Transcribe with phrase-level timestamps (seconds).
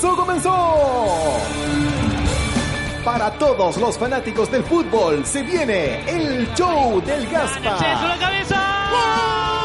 [0.00, 0.76] Comenzó, comenzó.
[3.04, 7.76] Para todos los fanáticos del fútbol se viene el show del Gaspa.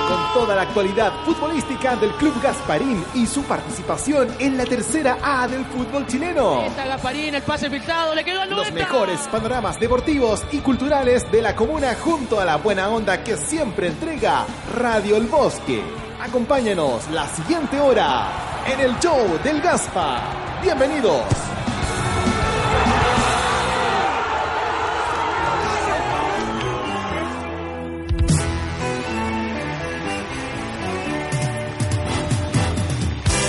[0.09, 5.47] Con toda la actualidad futbolística del Club Gasparín y su participación en la tercera A
[5.47, 6.63] del fútbol chileno.
[6.63, 8.79] Está Gasparín, el pase filtrado, le quedó al Los 90.
[8.79, 13.87] mejores panoramas deportivos y culturales de la comuna junto a la buena onda que siempre
[13.87, 14.45] entrega
[14.75, 15.81] Radio El Bosque.
[16.21, 20.59] Acompáñenos la siguiente hora en el show del Gaspa.
[20.61, 21.23] Bienvenidos.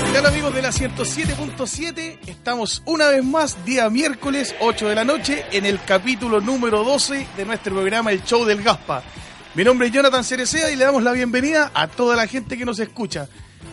[0.05, 2.19] ¿Qué tal amigos de la 107.7?
[2.27, 7.27] Estamos una vez más, día miércoles, 8 de la noche, en el capítulo número 12
[7.37, 9.03] de nuestro programa El Show del Gaspa.
[9.55, 12.67] Mi nombre es Jonathan Cerecea y le damos la bienvenida a toda la gente que
[12.67, 13.29] nos escucha.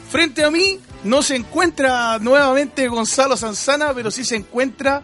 [0.09, 5.01] Frente a mí no se encuentra nuevamente Gonzalo Sanzana, pero sí se encuentra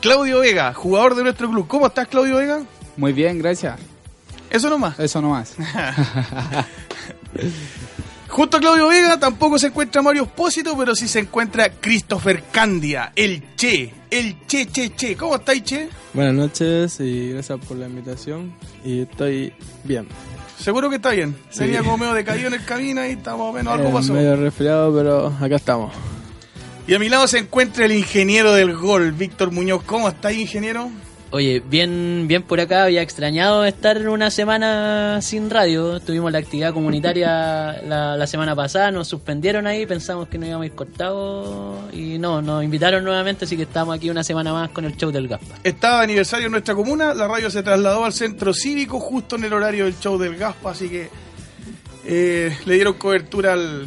[0.00, 1.66] Claudio Vega, jugador de nuestro club.
[1.66, 2.62] ¿Cómo estás, Claudio Vega?
[2.96, 3.78] Muy bien, gracias.
[4.50, 4.98] Eso nomás.
[4.98, 5.54] Eso nomás.
[8.30, 13.12] Junto a Claudio Vega tampoco se encuentra Mario Espósito, pero sí se encuentra Christopher Candia,
[13.16, 15.16] el Che, el Che Che Che.
[15.16, 15.88] ¿Cómo estáis, Che?
[16.14, 18.54] Buenas noches y gracias por la invitación.
[18.84, 20.06] Y estoy bien.
[20.60, 21.34] Seguro que está bien.
[21.50, 21.64] Sí.
[21.78, 24.12] Como medio decaído en el camino y está más o menos algo Eh, pasó.
[24.12, 25.92] medio resfriado, pero acá estamos.
[26.86, 29.82] Y a mi lado se encuentra el ingeniero del gol, Víctor Muñoz.
[29.84, 30.90] ¿Cómo estáis, ingeniero?
[31.32, 36.00] Oye, bien, bien por acá, había extrañado estar una semana sin radio.
[36.00, 40.64] Tuvimos la actividad comunitaria la, la semana pasada, nos suspendieron ahí, pensamos que nos íbamos
[40.64, 44.70] a ir cortados y no, nos invitaron nuevamente, así que estamos aquí una semana más
[44.70, 45.54] con el show del Gaspa.
[45.62, 49.52] Estaba aniversario en nuestra comuna, la radio se trasladó al centro cívico justo en el
[49.52, 51.10] horario del show del Gaspa, así que
[52.06, 53.86] eh, le dieron cobertura al,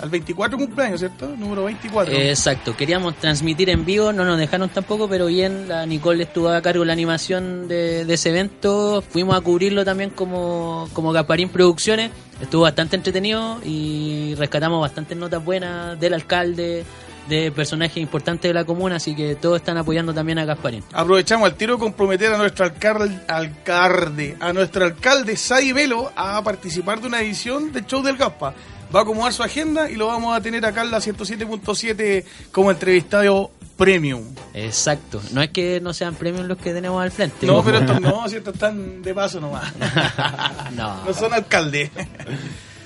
[0.00, 1.34] al 24 cumpleaños, ¿cierto?
[1.36, 2.14] Número 24.
[2.14, 6.60] Exacto, queríamos transmitir en vivo, no nos dejaron tampoco, pero bien, la Nicole estuvo a
[6.62, 11.48] cargo de la animación de, de ese evento, fuimos a cubrirlo también como, como Gasparín
[11.48, 12.10] Producciones,
[12.40, 16.84] estuvo bastante entretenido y rescatamos bastantes notas buenas del alcalde,
[17.28, 20.84] de personajes importantes de la comuna, así que todos están apoyando también a Gasparín.
[20.92, 27.00] Aprovechamos al tiro comprometer a nuestro alcalde, alcalde, a nuestro alcalde Sai Velo a participar
[27.00, 28.54] de una edición del show del Gaspa.
[28.94, 32.70] Va a acomodar su agenda y lo vamos a tener acá en la 107.7 como
[32.70, 34.22] entrevistado premium.
[34.52, 37.44] Exacto, no es que no sean premios los que tenemos al frente.
[37.44, 39.72] No, pero estos no, si estos están de paso nomás.
[40.74, 41.04] No.
[41.04, 41.90] No son alcaldes.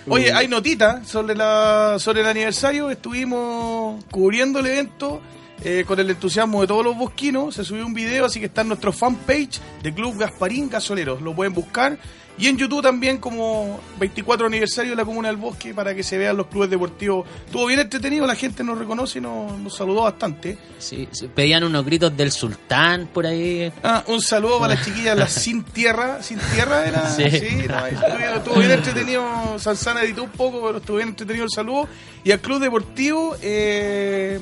[0.08, 2.90] Oye, hay notitas sobre, la, sobre el aniversario.
[2.90, 5.20] Estuvimos cubriendo el evento
[5.64, 7.54] eh, con el entusiasmo de todos los bosquinos.
[7.54, 11.20] Se subió un video, así que está en nuestro fanpage de Club Gasparín Gasoleros.
[11.22, 11.98] Lo pueden buscar.
[12.40, 16.16] Y en YouTube también como 24 aniversario de la Comuna del Bosque para que se
[16.16, 17.26] vean los clubes deportivos.
[17.44, 20.56] Estuvo bien entretenido, la gente nos reconoce y nos, nos saludó bastante.
[20.78, 23.72] Sí, sí, pedían unos gritos del sultán por ahí.
[23.82, 26.22] Ah, un saludo para las chiquillas, las sin tierra.
[26.22, 27.10] ¿Sin tierra era?
[27.10, 27.22] Sí.
[27.68, 29.58] no, estuvo, bien, estuvo bien entretenido.
[29.58, 31.88] Sansana editó un poco, pero estuvo bien entretenido el saludo.
[32.22, 34.38] Y al Club Deportivo eh,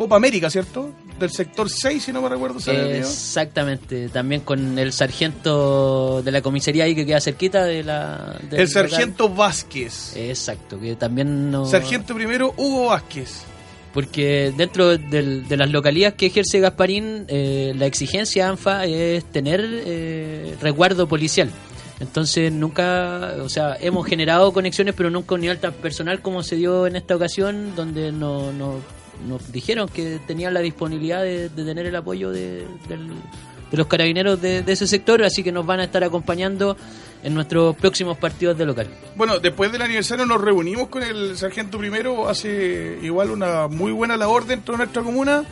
[0.00, 0.92] Copa América, ¿cierto?
[1.18, 2.58] Del sector 6, si no me recuerdo.
[2.70, 8.34] Exactamente, también con el sargento de la comisaría ahí que queda cerquita de la...
[8.48, 10.16] del El sargento Vázquez.
[10.16, 11.66] Exacto, que también no...
[11.66, 13.42] Sargento primero, Hugo Vázquez.
[13.92, 19.60] Porque dentro del- de las localidades que ejerce Gasparín, eh, la exigencia ANFA es tener
[19.62, 21.50] eh, resguardo policial.
[21.98, 26.42] Entonces nunca, o sea, hemos generado conexiones, pero nunca a un nivel tan personal como
[26.42, 31.48] se dio en esta ocasión, donde no, no- nos dijeron que tenían la disponibilidad de,
[31.50, 32.66] tener el apoyo de,
[33.72, 36.76] los carabineros de, ese sector, así que nos van a estar acompañando
[37.22, 38.88] en nuestros próximos partidos de local.
[39.16, 44.16] Bueno, después del aniversario nos reunimos con el sargento primero, hace igual una muy buena
[44.16, 45.44] labor dentro de nuestra comuna.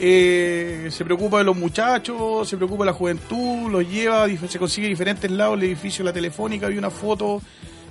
[0.00, 4.86] Eh, se preocupa de los muchachos, se preocupa de la juventud, los lleva, se consigue
[4.86, 7.42] diferentes lados, el edificio, la telefónica, vi una foto.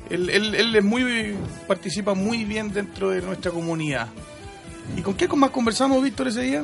[0.09, 1.35] Él, él- él es muy,
[1.67, 4.07] participa muy bien dentro de nuestra comunidad.
[4.95, 6.63] ¿Y con qué más conversamos, Víctor, ese día?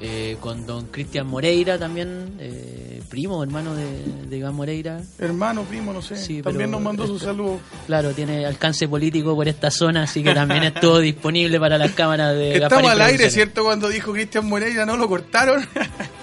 [0.00, 3.86] eh, con don Cristian Moreira también, eh, primo, hermano de,
[4.28, 5.02] de Iván Moreira.
[5.18, 6.16] Hermano, primo, no sé.
[6.16, 7.60] Sí, También nos mandó su saludo.
[7.86, 12.34] Claro, tiene alcance político por esta zona, así que también estuvo disponible para las cámaras
[12.34, 13.30] de Estamos al aire.
[13.30, 13.62] ¿cierto?
[13.64, 15.66] Cuando dijo Cristian Moreira, no lo cortaron.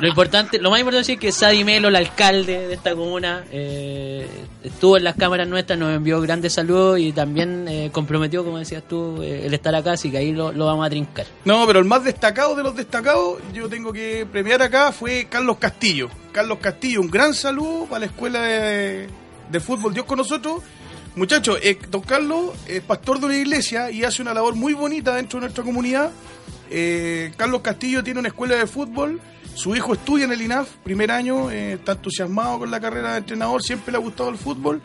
[0.00, 4.28] Lo importante, lo más importante es que Sadi Melo, el alcalde de esta comuna, eh,
[4.62, 8.84] estuvo en las cámaras nuestras, nos envió grandes saludos y también eh, comprometió, como decías
[8.86, 11.26] tú, eh, el estar acá, así que ahí lo, vamos a trincar.
[11.44, 15.56] No, pero el más destacado de los destacados, yo tengo que premiar acá, fue Carlos
[15.58, 16.08] Castillo.
[16.30, 19.08] Carlos Castillo, un gran saludo para la escuela de,
[19.50, 20.62] de fútbol Dios con nosotros.
[21.16, 21.58] Muchachos,
[21.90, 25.46] don Carlos es pastor de una iglesia y hace una labor muy bonita dentro de
[25.46, 26.12] nuestra comunidad.
[27.36, 29.20] Carlos Castillo tiene una escuela de fútbol,
[29.58, 33.18] su hijo estudia en el INAF, primer año, eh, está entusiasmado con la carrera de
[33.18, 34.80] entrenador, siempre le ha gustado el fútbol.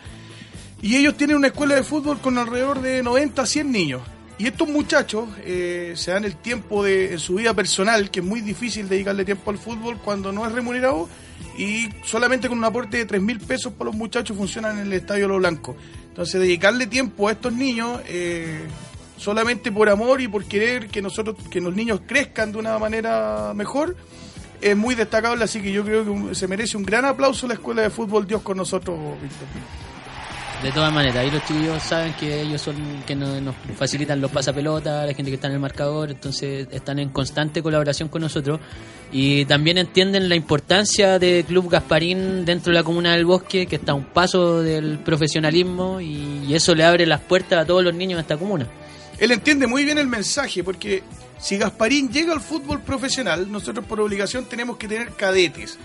[0.81, 4.01] Y ellos tienen una escuela de fútbol con alrededor de 90 a 100 niños.
[4.39, 8.25] Y estos muchachos eh, se dan el tiempo de, en su vida personal, que es
[8.25, 11.07] muy difícil dedicarle tiempo al fútbol cuando no es remunerado,
[11.55, 14.93] y solamente con un aporte de 3 mil pesos para los muchachos funcionan en el
[14.93, 15.75] Estadio Lo Blanco.
[16.07, 18.61] Entonces, dedicarle tiempo a estos niños, eh,
[19.17, 23.53] solamente por amor y por querer que nosotros, que los niños crezcan de una manera
[23.53, 23.95] mejor,
[24.63, 27.81] es muy destacable, así que yo creo que se merece un gran aplauso la Escuela
[27.83, 29.47] de Fútbol Dios con nosotros, Víctor.
[30.63, 32.75] De todas maneras, ahí los chiquillos saben que ellos son
[33.05, 36.99] que no- nos facilitan los pasapelotas, la gente que está en el marcador, entonces están
[36.99, 38.61] en constante colaboración con nosotros
[39.11, 43.75] y también entienden la importancia de Club Gasparín dentro de la comuna del bosque, que
[43.75, 47.83] está a un paso del profesionalismo y, y eso le abre las puertas a todos
[47.83, 48.65] los niños de esta comuna.
[49.19, 51.03] Él entiende muy bien el mensaje, porque
[51.39, 55.77] si Gasparín llega al fútbol profesional, nosotros por obligación tenemos que tener cadetes.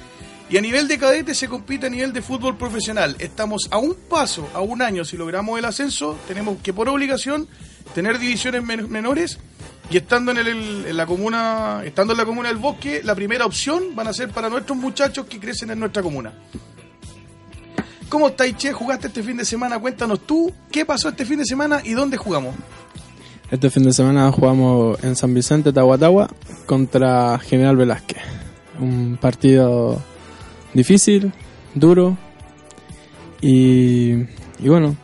[0.51, 3.17] Y a nivel de cadetes se compite a nivel de fútbol profesional.
[3.19, 7.47] Estamos a un paso, a un año, si logramos el ascenso, tenemos que por obligación
[7.95, 9.39] tener divisiones men- menores.
[9.91, 13.95] Y estando en, el- la comuna, estando en la comuna del Bosque, la primera opción
[13.95, 16.33] van a ser para nuestros muchachos que crecen en nuestra comuna.
[18.09, 18.73] ¿Cómo estáis, Che?
[18.73, 19.79] ¿Jugaste este fin de semana?
[19.79, 22.55] Cuéntanos tú, ¿qué pasó este fin de semana y dónde jugamos?
[23.51, 26.29] Este fin de semana jugamos en San Vicente, Tahuatahua,
[26.67, 28.19] contra General Velázquez.
[28.79, 30.03] Un partido
[30.75, 31.33] difícil,
[31.75, 32.19] duro.
[33.41, 34.13] Y,
[34.59, 34.97] y bueno,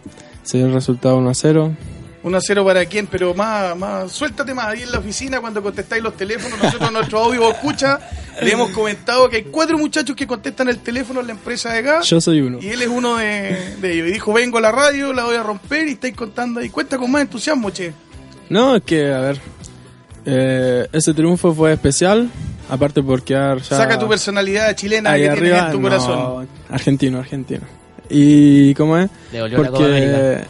[0.42, 1.76] se dio el resultado 1 a 0.
[2.22, 5.62] 1 a 0 para quién, pero más, más, suéltate más ahí en la oficina cuando
[5.62, 6.62] contestáis los teléfonos.
[6.62, 7.98] Nosotros, nuestro audio escucha,
[8.42, 11.80] le hemos comentado que hay cuatro muchachos que contestan el teléfono en la empresa de
[11.80, 12.06] gas.
[12.06, 12.58] Yo soy uno.
[12.60, 14.08] Y él es uno de, de ellos.
[14.08, 16.68] Y dijo: Vengo a la radio, la voy a romper y estáis contando ahí.
[16.68, 17.94] Cuenta con más entusiasmo, che.
[18.54, 19.40] No, es que, a ver,
[20.24, 22.30] eh, ese triunfo fue especial,
[22.68, 23.78] aparte por quedar ya...
[23.78, 26.48] Saca tu personalidad chilena ahí que arriba, tienes en tu no, corazón.
[26.70, 27.62] Argentino, argentino.
[28.08, 29.10] ¿Y cómo es?
[29.32, 29.70] Le dolió la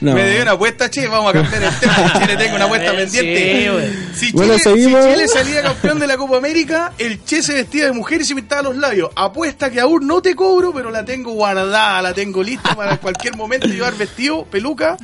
[0.00, 0.14] no.
[0.14, 1.08] Me dio una apuesta, che.
[1.08, 2.12] Vamos a cambiar el tema.
[2.20, 3.98] Chile tengo una apuesta Sí, pendiente.
[4.14, 5.12] Si, Bueno, Chile, si.
[5.12, 8.36] Chile salía campeón de la Copa América, el Che se vestía de mujer y se
[8.36, 9.10] pintaba los labios.
[9.16, 12.98] Apuesta que aún no te cobro, pero la tengo guardada, la tengo lista para en
[12.98, 14.96] cualquier momento llevar vestido, peluca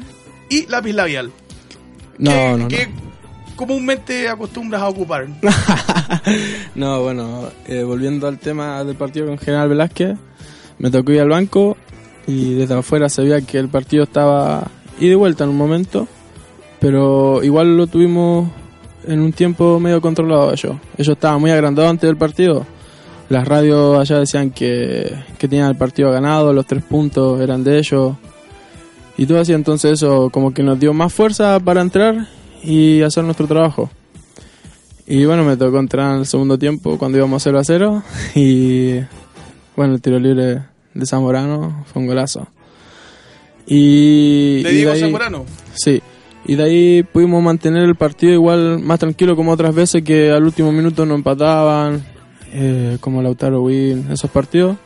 [0.48, 1.32] y lápiz labial.
[2.18, 2.68] No, que, no, no.
[2.68, 2.88] que
[3.56, 5.26] comúnmente acostumbras a ocupar.
[6.74, 10.16] No, bueno, eh, volviendo al tema del partido con General Velázquez,
[10.78, 11.76] me tocó ir al banco
[12.26, 16.06] y desde afuera se veía que el partido estaba y vuelta en un momento,
[16.80, 18.48] pero igual lo tuvimos
[19.06, 20.76] en un tiempo medio controlado ellos.
[20.96, 22.66] Ellos estaban muy agrandados antes del partido.
[23.28, 27.78] Las radios allá decían que, que tenían el partido ganado, los tres puntos eran de
[27.78, 28.16] ellos.
[29.18, 32.28] Y todo así, entonces eso como que nos dio más fuerza para entrar
[32.62, 33.90] y hacer nuestro trabajo.
[35.06, 38.02] Y bueno, me tocó entrar en el segundo tiempo cuando íbamos 0 a 0.
[38.34, 39.00] Y
[39.76, 40.62] bueno, el tiro libre
[40.94, 42.46] de Zamorano fue un golazo.
[43.66, 45.44] Y, De y Diego ahí- Zamorano.
[45.74, 46.00] Sí.
[46.48, 50.44] Y de ahí pudimos mantener el partido igual más tranquilo como otras veces que al
[50.44, 52.04] último minuto no empataban,
[52.52, 54.76] eh, como Lautaro Win, esos partidos.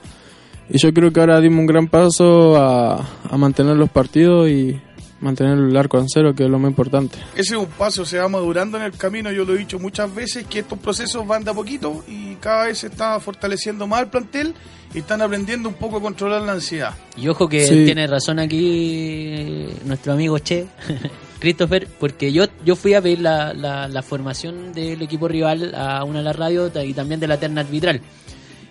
[0.71, 2.97] Y yo creo que ahora dimos un gran paso a,
[3.29, 4.81] a mantener los partidos y
[5.21, 7.19] mantener el arco en cero, que es lo más importante.
[7.35, 9.31] Ese es un paso, se va madurando en el camino.
[9.33, 12.67] Yo lo he dicho muchas veces que estos procesos van de a poquito y cada
[12.67, 14.55] vez se está fortaleciendo más el plantel
[14.95, 16.95] y están aprendiendo un poco a controlar la ansiedad.
[17.17, 17.85] Y ojo que Sí.
[17.85, 20.67] tiene razón aquí nuestro amigo Che,
[21.41, 26.05] Christopher, porque yo yo fui a pedir la, la, la formación del equipo rival a
[26.05, 28.00] una de las radios y también de la terna arbitral.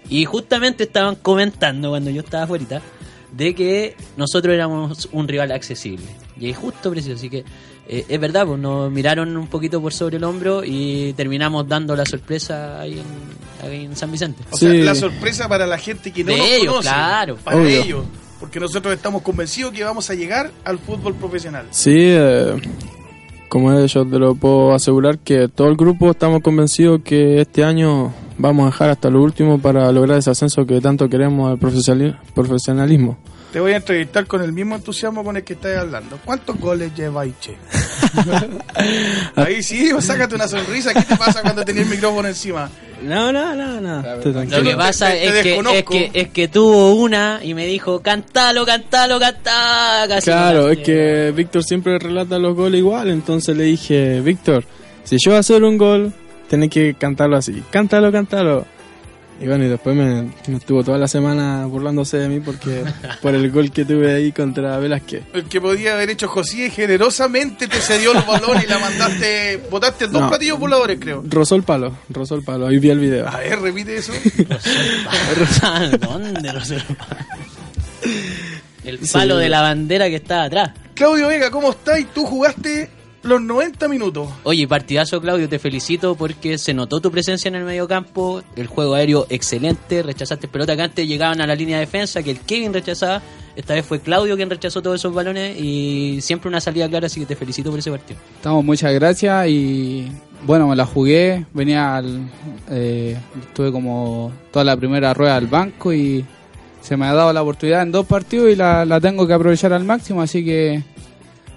[0.09, 2.81] Y justamente estaban comentando cuando yo estaba afuera
[3.31, 6.05] de que nosotros éramos un rival accesible.
[6.39, 7.43] Y es justo preciso, así que
[7.87, 11.95] eh, es verdad, pues nos miraron un poquito por sobre el hombro y terminamos dando
[11.95, 14.43] la sorpresa ahí en, ahí en San Vicente.
[14.51, 14.65] O Sí.
[14.67, 16.87] sea, la sorpresa para la gente que no De nos ellos, conoce.
[16.89, 17.35] claro.
[17.43, 17.83] Para Obvio.
[17.83, 18.05] ellos.
[18.39, 21.67] Porque nosotros estamos convencidos que vamos a llegar al fútbol profesional.
[21.71, 22.55] Sí, eh,
[23.49, 28.13] como ellos te lo puedo asegurar que todo el grupo estamos convencidos que este año
[28.37, 32.15] vamos a dejar hasta lo último para lograr ese ascenso que tanto queremos al profesionali-
[32.33, 33.17] profesionalismo.
[33.51, 36.19] Te voy a entrevistar con el mismo entusiasmo con el que estás hablando.
[36.23, 37.57] ¿Cuántos goles lleva Che?
[39.35, 40.93] Ahí sí, sácate una sonrisa.
[40.93, 42.69] ¿Qué te pasa cuando tenés el micrófono encima?
[43.01, 43.99] No, no, no, no.
[44.15, 47.53] Estoy Lo que pasa te- te es, que, es, que, es que tuvo una y
[47.53, 50.05] me dijo, cantalo, cantalo, cantá.
[50.07, 54.63] Casi Claro, no es que Víctor siempre relata los goles igual, entonces le dije, Víctor,
[55.03, 56.13] si yo voy a hacer un gol,
[56.49, 58.65] tenés que cantarlo así, cántalo, cántalo.
[59.41, 62.83] Y bueno, y después me, me estuvo toda la semana burlándose de mí porque
[63.21, 65.23] por el gol que tuve ahí contra Velázquez.
[65.33, 69.57] El que podía haber hecho José generosamente te cedió el balón y la mandaste.
[69.71, 70.29] Botaste dos No.
[70.29, 71.23] platillos voladores, creo.
[71.27, 73.27] Rozó el palo, rozó el palo, ahí vi el video.
[73.29, 74.11] A ver, repite eso.
[76.01, 76.59] ¿Dónde lo
[78.83, 80.71] El palo de la bandera que está atrás.
[80.95, 81.99] Claudio Vega, ¿cómo estás?
[82.13, 82.89] Tú jugaste
[83.23, 84.29] los 90 minutos.
[84.43, 88.67] Oye, partidazo Claudio, te felicito porque se notó tu presencia en el medio campo, el
[88.67, 92.39] juego aéreo excelente, rechazaste pelota que antes llegaban a la línea de defensa, que el
[92.39, 93.21] Kevin rechazaba,
[93.55, 97.19] esta vez fue Claudio quien rechazó todos esos balones y siempre una salida clara, así
[97.19, 98.19] que te felicito por ese partido.
[98.35, 100.11] Estamos, muchas gracias y
[100.45, 102.29] bueno, me la jugué, venía al,
[102.69, 106.25] eh, estuve como toda la primera rueda al banco y
[106.81, 109.73] se me ha dado la oportunidad en dos partidos y la, la tengo que aprovechar
[109.73, 110.81] al máximo, así que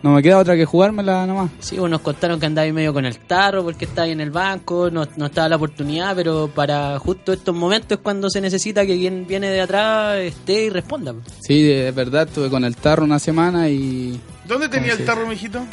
[0.02, 1.50] no me queda otra que jugármela nomás.
[1.61, 4.21] Sí, pues nos contaron que andaba ahí medio con el tarro porque estaba ahí en
[4.21, 8.40] el banco, no, no estaba la oportunidad, pero para justo estos momentos es cuando se
[8.40, 11.14] necesita que quien viene de atrás esté y responda.
[11.40, 15.64] Sí, de verdad, estuve con el tarro una semana y ¿Dónde tenía el tarro, mijito?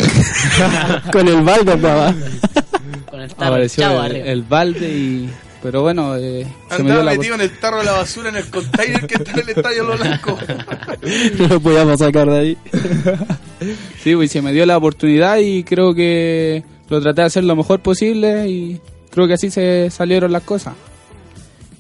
[1.12, 2.14] Con el balde andaba.
[3.10, 5.30] Con el tarro apareció el, el balde y...
[5.62, 8.38] Pero bueno, eh, se me dio la metido en el tarro de la basura en
[8.38, 10.38] el container que está en el estadio Lo Blanco.
[11.38, 12.58] no lo podíamos sacar de ahí.
[14.02, 17.58] Sí, pues se me dio la oportunidad y creo que lo traté de hacer lo
[17.58, 18.80] mejor posible y
[19.12, 20.76] creo que así se salieron las cosas.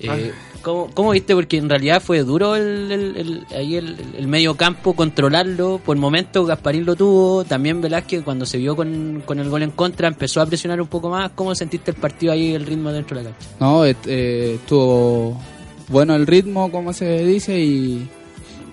[0.01, 1.33] Eh, ¿cómo, cómo viste?
[1.35, 5.79] Porque en realidad fue duro el, el- el- ahí el, medio campo, controlarlo.
[5.83, 7.43] Por momentos Gasparín lo tuvo.
[7.43, 10.87] También Velázquez, cuando se vio con, con el gol en contra, empezó a presionar un
[10.87, 11.31] poco más.
[11.35, 13.47] ¿Cómo sentiste el partido ahí, el ritmo dentro de la cancha?
[13.59, 15.39] No, et- eh, estuvo
[15.87, 18.07] bueno el ritmo, como se dice, y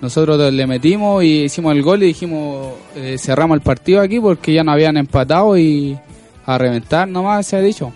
[0.01, 4.53] nosotros le metimos y hicimos el gol y dijimos, eh, cerramos el partido aquí porque
[4.53, 5.97] ya no habían empatado y
[6.45, 7.91] a reventar nomás se ha dicho.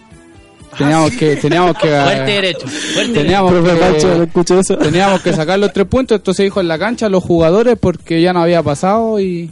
[0.78, 2.68] Teníamos que, teníamos que, Fuerte derecho.
[2.68, 3.14] Fuerte derecho.
[3.22, 4.78] teníamos Profe Pancho, ¿lo que, escuché eso?
[4.78, 8.22] teníamos que sacar los tres puntos, esto se dijo en la cancha, los jugadores, porque
[8.22, 9.52] ya no había pasado y,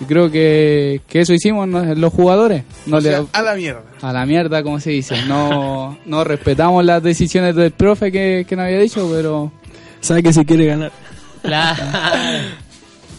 [0.00, 1.84] y creo que, que eso hicimos ¿no?
[1.96, 2.62] los jugadores.
[2.86, 3.82] No O sea, le- a la mierda.
[4.02, 5.16] a la mierda, como se dice.
[5.26, 9.50] No, no respetamos las decisiones del profe que, que nos había dicho, pero
[10.00, 10.92] Sabe que si quiere ganar.
[11.42, 11.82] Claro.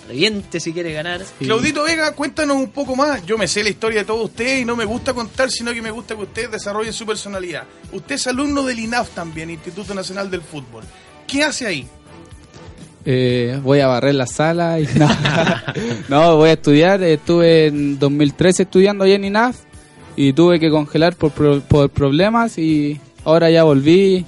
[0.07, 1.21] Reviente si quiere ganar.
[1.39, 3.25] Claudito Vega, cuéntanos un poco más.
[3.25, 5.81] Yo me sé la historia de todos ustedes y no me gusta contar, sino que
[5.81, 7.63] me gusta que ustedes desarrollen su personalidad.
[7.91, 10.83] Usted es alumno del INAF también, Instituto Nacional del Fútbol.
[11.27, 11.87] ¿Qué hace ahí?
[13.09, 15.07] eh, voy a barrer la sala y no,
[16.09, 17.01] no, voy a estudiar.
[17.03, 19.57] Estuve en 2013 estudiando allá en INAF
[20.15, 24.25] y tuve que congelar por, pro- por problemas y ahora ya volví.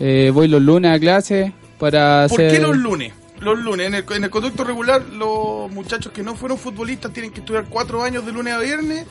[0.00, 2.52] Eh, voy los lunes a clase para ¿Por hacer...
[2.52, 3.12] qué los lunes?
[3.42, 7.32] Los lunes, en el, en el conducto regular, los muchachos que no fueron futbolistas tienen
[7.32, 9.06] que estudiar cuatro años de lunes a viernes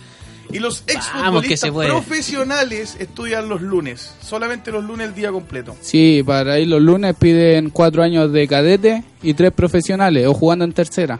[0.51, 1.89] y los exfutbolistas se puede.
[1.89, 5.75] profesionales estudian los lunes, solamente los lunes el día completo.
[5.81, 10.65] Sí, para ir los lunes piden cuatro años de cadete y tres profesionales o jugando
[10.65, 11.19] en tercera.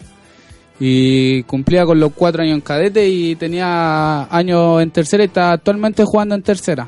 [0.80, 5.51] Y cumplía con los cuatro años en cadete y tenía años en tercera y está
[5.51, 6.88] actualmente jugando en tercera.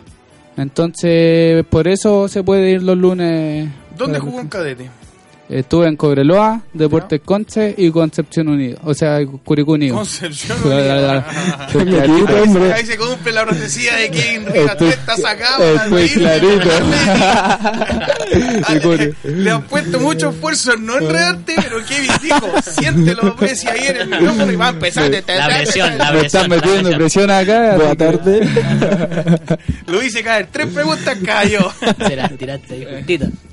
[0.57, 3.69] Entonces, por eso se puede ir los lunes.
[3.95, 4.89] ¿Dónde jugó en cadete?
[5.53, 8.79] Estuve en Cobreloa, Deportes Conce y Concepción Unido.
[8.83, 9.95] O sea, Curicó Unido.
[9.97, 10.57] Concepción.
[10.63, 12.73] Clarito, hombre.
[12.73, 14.71] Ahí se cumple la profecía de Kevin Rivas.
[14.71, 15.75] Estoy- Está sacado.
[15.75, 16.09] estoy
[18.81, 19.13] Curi.
[19.23, 23.97] Le han puesto mucho esfuerzo en no enredarte, pero Kevin dijo, siéntelo, y ahí en
[23.97, 25.09] el micrófono y va a empezar.
[25.11, 26.25] La presión, la Me presión.
[26.25, 27.27] están la metiendo presión.
[27.27, 27.75] presión acá.
[27.75, 28.47] Buena así que- tarde.
[29.87, 30.47] Lo hice caer.
[30.51, 31.71] Tres preguntas cayó.
[32.07, 32.87] Se la tiraste ahí.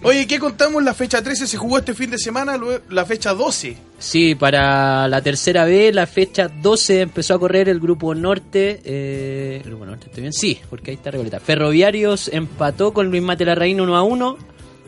[0.02, 0.82] Oye, ¿qué contamos?
[0.82, 3.76] La fecha 13 se jugó este fin de semana, la fecha 12.
[3.98, 8.80] Sí, para la tercera vez, la fecha 12 empezó a correr el grupo norte.
[8.84, 10.32] Eh, ¿El grupo norte, ¿estoy bien?
[10.32, 11.40] Sí, porque ahí está Recoleta.
[11.40, 14.36] Ferroviarios empató con Luis Mate Larraín 1 a 1.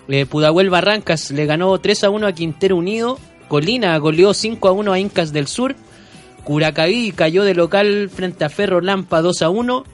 [0.09, 3.18] Eh, Pudahuel Barrancas le ganó 3 a 1 a Quintero Unido.
[3.49, 5.76] Colina goleó 5 a 1 a Incas del Sur.
[6.44, 9.85] Curacaví cayó de local frente a Ferro Lampa 2 a 1.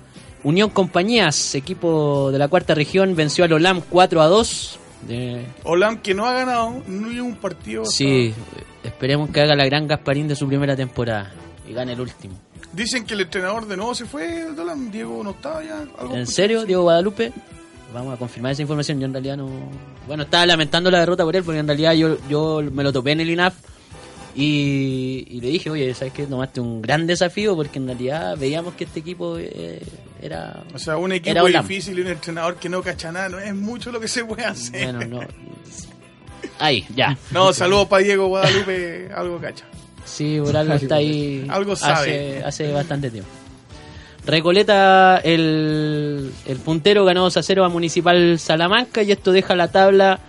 [0.45, 4.79] Unión Compañías, equipo de la cuarta región, venció al Olam 4 a 2.
[5.09, 7.85] Eh, Olam, que no ha ganado ni un partido.
[7.85, 8.35] Sí,
[8.83, 11.33] esperemos que haga la gran Gasparín de su primera temporada
[11.69, 12.35] y gane el último.
[12.73, 15.85] Dicen que el entrenador de nuevo se fue, el Dolan, Diego no estaba ya.
[15.99, 17.33] algo ¿En serio, Diego Guadalupe?
[17.95, 19.01] Vamos a confirmar esa información.
[19.01, 19.49] Yo en realidad no.
[20.07, 23.13] Bueno, estaba lamentando la derrota por él, porque en realidad yo, yo me lo topé
[23.13, 23.55] en el INAF
[24.41, 26.25] y, y le dije, oye, ¿sabes qué?
[26.25, 29.83] Tomaste un gran desafío porque en realidad veíamos que este equipo eh,
[30.23, 30.63] era.
[30.73, 33.91] O sea, un equipo difícil y un entrenador que no cacha nada, no es mucho
[33.91, 34.95] lo que se puede hacer.
[34.95, 35.27] Bueno, no.
[36.61, 37.19] Ahí, ya.
[37.33, 39.65] No, saludos para Diego Guadalupe, algo cacha.
[40.05, 41.45] Sí, por algo está ahí.
[41.51, 42.39] Algo sabe.
[42.39, 43.29] Hace, hace bastante tiempo.
[44.25, 49.73] Recoleta, el, el puntero ganó 2 a 0 a Municipal Salamanca y esto deja la
[49.73, 50.21] tabla,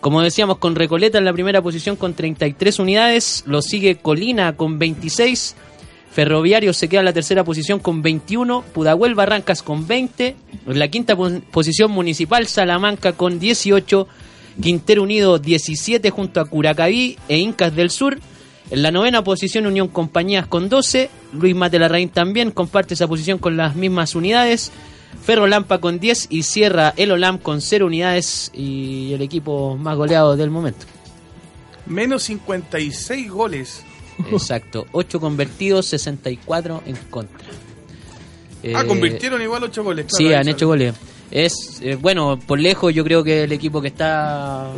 [0.00, 3.44] como decíamos, con Recoleta en la primera posición con 33 unidades.
[3.46, 5.56] Lo sigue Colina con 26.
[6.12, 8.62] Ferroviario se queda en la tercera posición con 21.
[8.72, 10.36] Pudahuel Barrancas con 20.
[10.66, 14.08] En la quinta pos- posición Municipal Salamanca con 18.
[14.60, 18.18] Quintero Unido 17 junto a Curacaví e Incas del Sur.
[18.70, 21.10] En la novena posición Unión Compañías con 12.
[21.32, 24.72] Luis Matelarraín también comparte esa posición con las mismas unidades.
[25.22, 29.96] Ferro Lampa con 10 y cierra el Olam con 0 unidades y el equipo más
[29.96, 30.86] goleado del momento.
[31.86, 33.82] Menos 56 goles.
[34.30, 37.46] Exacto, 8 convertidos, 64 en contra.
[37.48, 40.06] ah, Eh, convirtieron igual 8 goles.
[40.06, 40.94] claro, Sí, han hecho goles.
[41.30, 44.70] Es eh, bueno, por lejos yo creo que el equipo que está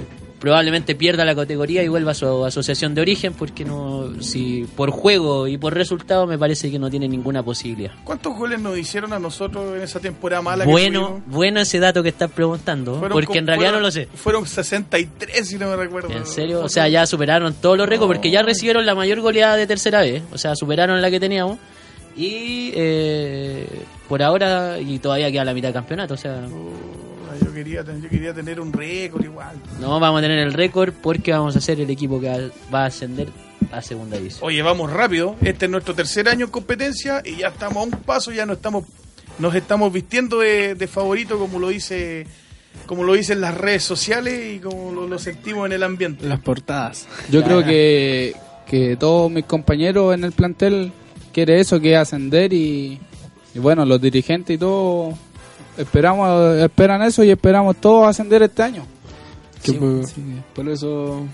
[0.42, 4.90] probablemente pierda la categoría y vuelva a su asociación de origen porque no si por
[4.90, 7.92] juego y por resultado me parece que no tiene ninguna posibilidad.
[8.02, 10.64] ¿Cuántos goles nos hicieron a nosotros en esa temporada mala?
[10.64, 11.22] que Bueno, tuvimos?
[11.28, 14.08] bueno ese dato que estás preguntando, Fueron porque en realidad fueron- no lo sé.
[14.14, 16.10] Fueron 63, si no me recuerdo.
[16.10, 16.60] ¿En serio?
[16.64, 20.00] O sea, ya superaron todos los récords porque ya recibieron la mayor goleada de tercera
[20.00, 20.24] vez.
[20.32, 21.58] O sea, superaron la que teníamos.
[22.16, 23.66] Y eh,
[24.08, 26.14] por ahora, y todavía queda la mitad del campeonato.
[26.14, 26.72] O sea, Yo
[27.64, 29.54] quería, yo quería tener un récord igual.
[29.80, 32.86] no vamos a tener el récord porque vamos a ser el equipo que va- a
[32.86, 33.28] ascender
[33.70, 34.40] a segunda división.
[34.44, 35.36] Oye, vamos rápido.
[35.40, 38.54] Este es nuestro tercer año en competencia y ya estamos a un paso, ya no
[38.54, 38.84] estamos,
[39.38, 42.26] nos estamos vistiendo de, de favorito como lo dice,
[42.86, 46.26] como lo dicen las redes sociales y como lo, lo sentimos en el ambiente.
[46.26, 47.06] Las portadas.
[47.30, 48.34] Yo creo que,
[48.66, 50.92] que todos mis compañeros en el plantel
[51.32, 52.98] quieren eso, que es ascender y,
[53.54, 55.14] y bueno, los dirigentes y todo
[55.76, 58.84] esperamos, esperan eso y esperamos todos ascender este año.
[59.62, 60.02] Sí, por,
[60.54, 61.24] por eso,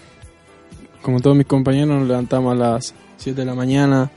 [1.02, 4.10] como todos mis compañeros, nos levantamos a las 7 de la mañana.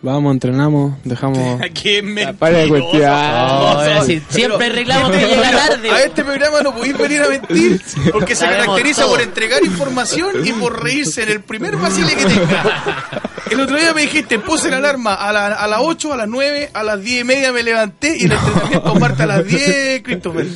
[0.00, 1.60] Vamos, entrenamos, dejamos...
[1.74, 3.48] ¡Qué Para de cuestionar.
[3.60, 5.90] No, es decir, siempre arreglamos que llega tarde.
[5.90, 7.80] A este programa no podéis venir a mentir
[8.12, 9.10] porque se Sabemos caracteriza todo.
[9.12, 13.22] por entregar información y por reírse en el primer vacile que tenga.
[13.50, 16.28] El otro día me dijiste, puse la alarma a, la- a las 8, a las
[16.28, 20.02] 9, a las 10 y media me levanté y el entrenamiento parte a las 10,
[20.02, 20.46] Christopher.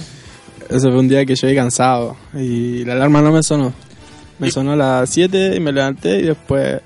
[0.69, 3.73] Ese fue un día que llegué cansado y la alarma no me sonó.
[4.39, 6.81] Me sonó a las 7 y me levanté y después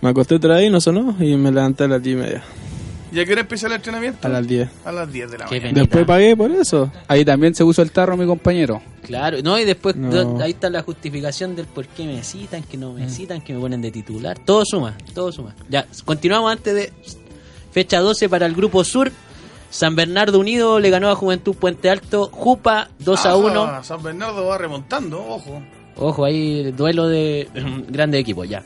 [0.00, 2.42] me acosté otra vez y no sonó y me levanté a las 10 y media.
[3.10, 4.26] ¿Y a qué hora empieza el entrenamiento?
[4.26, 4.68] A las 10.
[4.84, 5.80] A las 10 de la Qué mañana.
[5.80, 6.92] Después pagué por eso.
[7.08, 8.82] Ahí también se puso el tarro mi compañero.
[9.02, 10.38] Claro, no, y después No.
[10.42, 13.60] ahí está la justificación del por qué me citan, que no me citan, que me
[13.60, 14.38] ponen de titular.
[14.38, 15.54] Todo suma, todo suma.
[15.70, 16.92] Ya, continuamos antes de
[17.72, 19.10] fecha 12 para el grupo sur.
[19.70, 22.28] San Bernardo Unido le ganó a Juventud Puente Alto.
[22.30, 23.62] Jupa 2 a 1.
[23.64, 25.62] Ah, San Bernardo va remontando, ojo.
[25.96, 27.48] Ojo, ahí duelo de
[27.88, 28.62] grande equipo ya.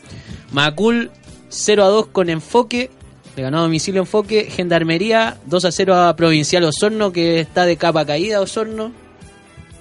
[0.50, 1.10] Macul
[1.52, 2.90] 0 a 2 con Enfoque.
[3.36, 4.48] Le ganó a domicilio Enfoque.
[4.50, 8.92] Gendarmería 2 a 0 a Provincial Osorno, que está de capa caída Osorno.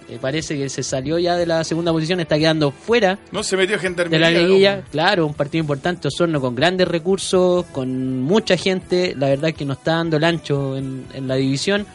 [0.09, 3.55] Eh, parece que se salió ya de la segunda posición, está quedando fuera No se
[3.55, 4.29] metió de gendarmería.
[4.29, 4.83] la liguilla.
[4.91, 6.09] Claro, un partido importante.
[6.09, 9.15] Osorno con grandes recursos, con mucha gente.
[9.17, 11.85] La verdad es que nos está dando el ancho en, en la división.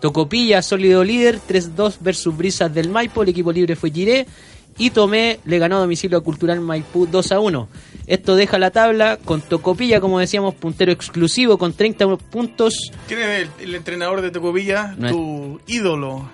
[0.00, 3.22] Tocopilla, sólido líder, 3-2 versus Brisas del Maipo.
[3.22, 4.26] El equipo libre fue Giré.
[4.78, 7.68] Y Tomé le ganó a domicilio a Cultural Maipú 2 a 1.
[8.08, 12.90] Esto deja la tabla con Tocopilla, como decíamos, puntero exclusivo con 30 puntos.
[13.06, 14.94] ¿Quién es el, el entrenador de Tocopilla?
[14.98, 16.30] No es- tu ídolo.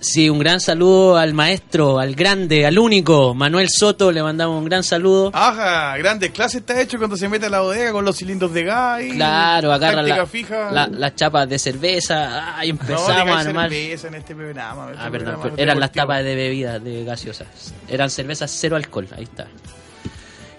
[0.00, 4.12] Sí, un gran saludo al maestro, al grande, al único, Manuel Soto.
[4.12, 5.30] Le mandamos un gran saludo.
[5.32, 8.64] Ajá, grandes clases está hecho cuando se mete a la bodega con los cilindros de
[8.64, 9.00] gas.
[9.02, 10.70] y Claro, agarra la- fija.
[10.70, 12.54] la- las chapas de cerveza.
[12.58, 13.70] Ay, no, empezamos a armar.
[13.70, 14.88] cerveza en este programa.
[14.90, 17.72] este Ah, perdón, programa pero eran las tapas de bebidas, de gaseosas.
[17.88, 19.46] Eran cervezas cero alcohol, ahí está.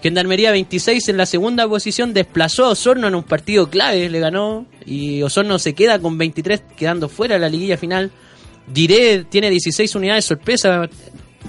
[0.06, 4.64] Gendarmería 26 en la segunda posición desplazó a Osorno en un partido clave, le ganó
[4.84, 8.12] y Osorno se queda con 23 quedando fuera de la liguilla final.
[8.68, 10.88] Diré tiene 16 unidades, sorpresa,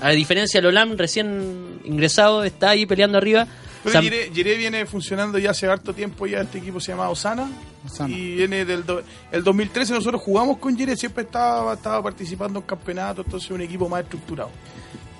[0.02, 3.48] a diferencia del Olam recién ingresado, está ahí peleando arriba.
[3.84, 7.10] Pero San- Giré, Giré viene funcionando ya hace harto tiempo, ya este equipo se llama
[7.10, 7.48] Osana.
[7.86, 8.14] Osana.
[8.16, 12.66] Y viene del do- el 2013 nosotros jugamos con Giré, siempre estaba, estaba participando en
[12.66, 14.50] campeonatos, entonces un equipo más estructurado.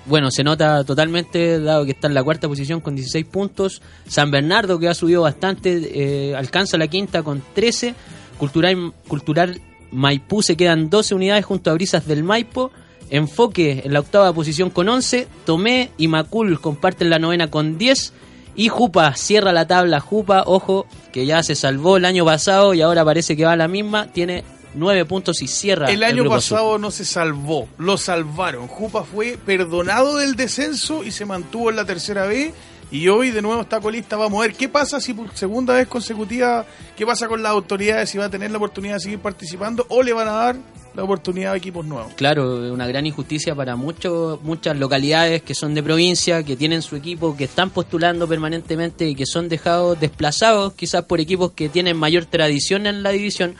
[0.08, 3.82] Bueno, se nota totalmente, dado que está en la cuarta posición con 16 puntos.
[4.06, 7.94] San Bernardo, que ha subido bastante, eh, alcanza la quinta con 13.
[8.38, 12.70] Cultural, Cultural Maipú se quedan 12 unidades junto a Brisas del Maipo.
[13.10, 15.28] Enfoque en la octava posición con 11.
[15.44, 18.12] Tomé y Macul comparten la novena con 10.
[18.56, 20.00] Y Jupa cierra la tabla.
[20.00, 23.56] Jupa, ojo, que ya se salvó el año pasado y ahora parece que va a
[23.56, 24.08] la misma.
[24.08, 25.90] Tiene 9 puntos y cierra.
[25.90, 28.68] El año pasado no se salvó, lo salvaron.
[28.68, 32.52] Jupa fue perdonado del descenso y se mantuvo en la tercera vez.
[32.90, 34.16] Y hoy de nuevo está colista.
[34.16, 36.64] Vamos a ver qué pasa si por segunda vez consecutiva,
[36.96, 40.02] qué pasa con las autoridades, si va a tener la oportunidad de seguir participando o
[40.02, 40.56] le van a dar
[40.94, 42.12] la oportunidad a equipos nuevos.
[42.14, 46.96] Claro, una gran injusticia para muchos muchas localidades que son de provincia, que tienen su
[46.96, 51.96] equipo, que están postulando permanentemente y que son dejados desplazados quizás por equipos que tienen
[51.96, 53.54] mayor tradición en la división.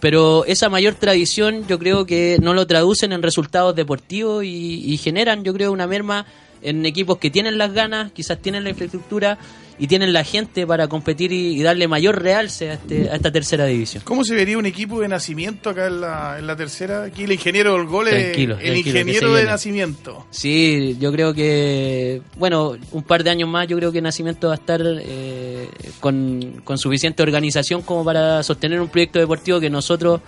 [0.00, 4.96] Pero esa mayor tradición yo creo que no lo traducen en resultados deportivos y, y
[4.96, 6.26] generan yo creo una merma
[6.62, 9.38] en equipos que tienen las ganas, quizás tienen la infraestructura
[9.78, 13.30] y tienen la gente para competir y, y darle mayor realce a, este- a esta
[13.30, 14.02] tercera división.
[14.04, 17.04] ¿Cómo se vería un equipo de nacimiento acá en la, en la tercera?
[17.04, 20.26] Aquí el ingeniero del gol es el tranquilo, ingeniero de nacimiento.
[20.30, 24.54] Sí, yo creo que, bueno, un par de años más, yo creo que Nacimiento va
[24.54, 25.68] a estar eh,
[26.00, 30.20] con, con suficiente organización como para sostener un proyecto deportivo que nosotros,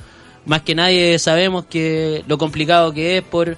[0.47, 3.57] más que nadie, sabemos que lo complicado que es por,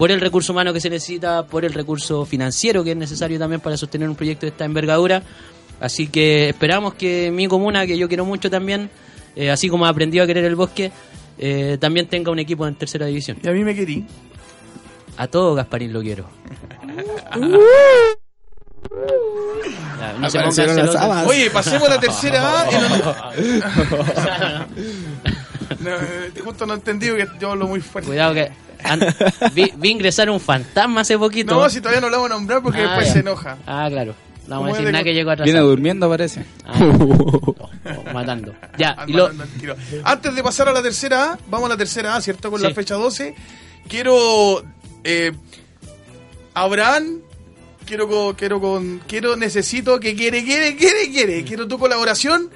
[0.00, 3.60] por el recurso humano que se necesita, por el recurso financiero que es necesario también
[3.60, 5.22] para sostener un proyecto de esta envergadura.
[5.78, 8.88] Así que esperamos que mi comuna, que yo quiero mucho también,
[9.36, 10.90] eh, así como he aprendido a querer el bosque,
[11.36, 13.36] eh, también tenga un equipo en tercera división.
[13.42, 14.06] Y a mí me querí.
[15.18, 16.24] A todo Gasparín lo quiero.
[20.00, 21.26] Ya, no se las.
[21.26, 24.66] Oye, pasemos a la tercera A.
[25.80, 28.08] no- eh, justo no he entendido que yo hablo muy fuerte.
[28.08, 28.50] Cuidado que
[29.54, 31.54] vi, vi ingresar un fantasma hace poquito.
[31.54, 33.12] No, si todavía no lo vamos a nombrar porque Ah, después ya.
[33.14, 33.58] se enoja.
[33.66, 34.14] Ah, claro.
[34.46, 35.68] No vamos ¿Cómo a es decir de nada co- que llegó Viene atrasado.
[35.68, 36.44] durmiendo, parece.
[36.64, 37.54] Ah, no,
[38.14, 38.54] matando.
[38.78, 39.30] Ya, y lo.
[40.04, 42.50] Antes de pasar a la tercera A, vamos a la tercera A, ¿cierto?
[42.50, 42.66] Con Sí.
[42.66, 43.34] la fecha 12.
[43.88, 44.64] Quiero.
[45.04, 45.32] Eh,
[46.54, 47.20] Abraham.
[47.86, 51.44] Quiero, quiero, con, quiero, necesito que quiere, quiere, quiere, quiere.
[51.44, 52.48] Quiero tu colaboración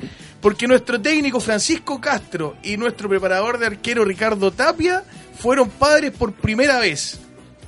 [0.45, 5.03] porque nuestro técnico Francisco Castro y nuestro preparador de arquero Ricardo Tapia
[5.41, 7.19] fueron padres por primera vez.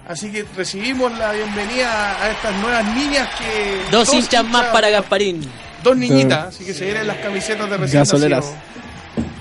[0.07, 3.81] Así que recibimos la bienvenida a estas nuevas niñas que...
[3.91, 5.41] dos hinchas más para Gasparín.
[5.83, 8.53] Dos niñitas, así que se vienen las camisetas de recién Gasoleras.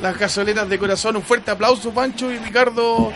[0.01, 1.17] Las gasoleras de corazón.
[1.17, 3.11] Un fuerte aplauso, Pancho y Ricardo.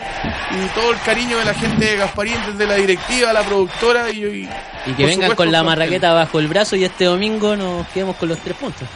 [0.50, 4.10] Y todo el cariño de la gente de Gasparín, desde la directiva, la productora.
[4.10, 4.48] Y, y-
[4.94, 8.28] que vengan supuesto, con la marraqueta bajo el brazo y este domingo nos quedemos con
[8.28, 8.86] los tres puntos.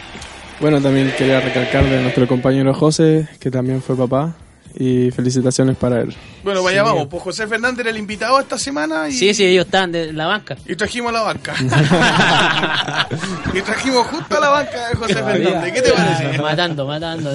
[0.65, 4.35] Bueno, también quería recalcar de nuestro compañero José, que también fue papá,
[4.75, 6.17] y felicitaciones para él.
[6.43, 7.07] Bueno, vaya vamos.
[7.09, 9.11] Pues José Fernández era el invitado esta semana.
[9.11, 10.57] Y, Sí, sí, ellos están de la banca.
[10.65, 11.55] Y trajimos a la banca.
[13.53, 15.75] y trajimos justo a la banca de José Fernández.
[15.75, 16.39] ¿Qué te parece?
[16.43, 17.31] matando, matando.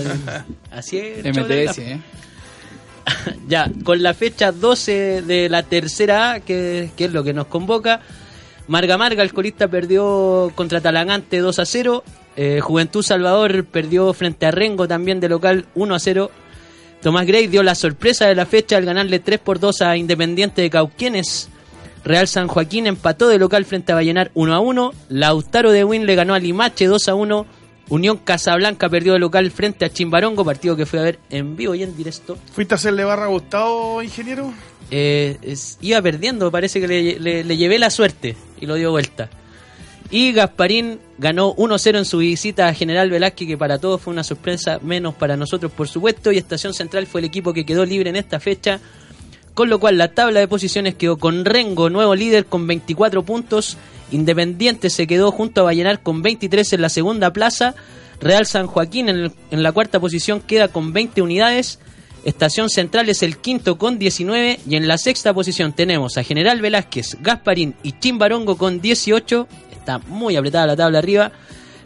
[0.71, 1.23] Así es.
[1.23, 2.01] MTS, ¿eh?
[3.47, 7.45] Ya, con la fecha 12 de la tercera A, que, que es lo que nos
[7.45, 8.01] convoca,
[8.67, 12.03] Marga Marga, el colista, perdió contra Talagante 2 a 0.
[12.41, 16.31] Eh, Juventud Salvador perdió frente a Rengo también de local 1 a 0.
[17.01, 20.61] Tomás Gray dio la sorpresa de la fecha al ganarle 3 por 2 a Independiente
[20.61, 21.49] de Cauquenes.
[22.05, 24.93] Real San Joaquín empató de local frente a Vallenar 1 a 1.
[25.09, 27.45] Lautaro de Win le ganó a Limache 2 a 1.
[27.89, 31.73] Unión Casablanca perdió de local frente a Chimbarongo, partido que fue a ver en vivo
[31.75, 32.37] y en directo.
[32.53, 34.53] ¿Fuiste a hacerle barra a Gustavo, ingeniero?
[34.91, 38.91] Eh, es- iba perdiendo, parece que le, le- le llevé la suerte y lo dio
[38.91, 39.29] vuelta.
[40.11, 44.23] Y Gasparín ganó 1-0 en su visita a General Velázquez, que para todos fue una
[44.23, 46.31] sorpresa, menos para nosotros por supuesto.
[46.31, 48.79] Y Estación Central fue el equipo que quedó libre en esta fecha,
[49.53, 53.77] con lo cual la tabla de posiciones quedó con Rengo, nuevo líder, con 24 puntos.
[54.11, 57.75] Independiente se quedó junto a Vallenar con 23 en la segunda plaza.
[58.19, 61.77] Real San Joaquín en, en la cuarta posición queda con 20 unidades.
[62.25, 66.59] Estación Central es el quinto con 19 y en la sexta posición tenemos a General
[66.59, 69.47] Velázquez, Gasparín y Chimbarongo con 18.
[69.79, 71.31] Está muy apretada la tabla arriba.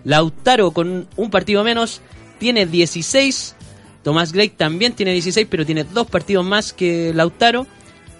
[0.03, 2.01] Lautaro con un partido menos
[2.39, 3.55] tiene 16.
[4.03, 7.65] Tomás Gray también tiene 16, pero tiene dos partidos más que Lautaro.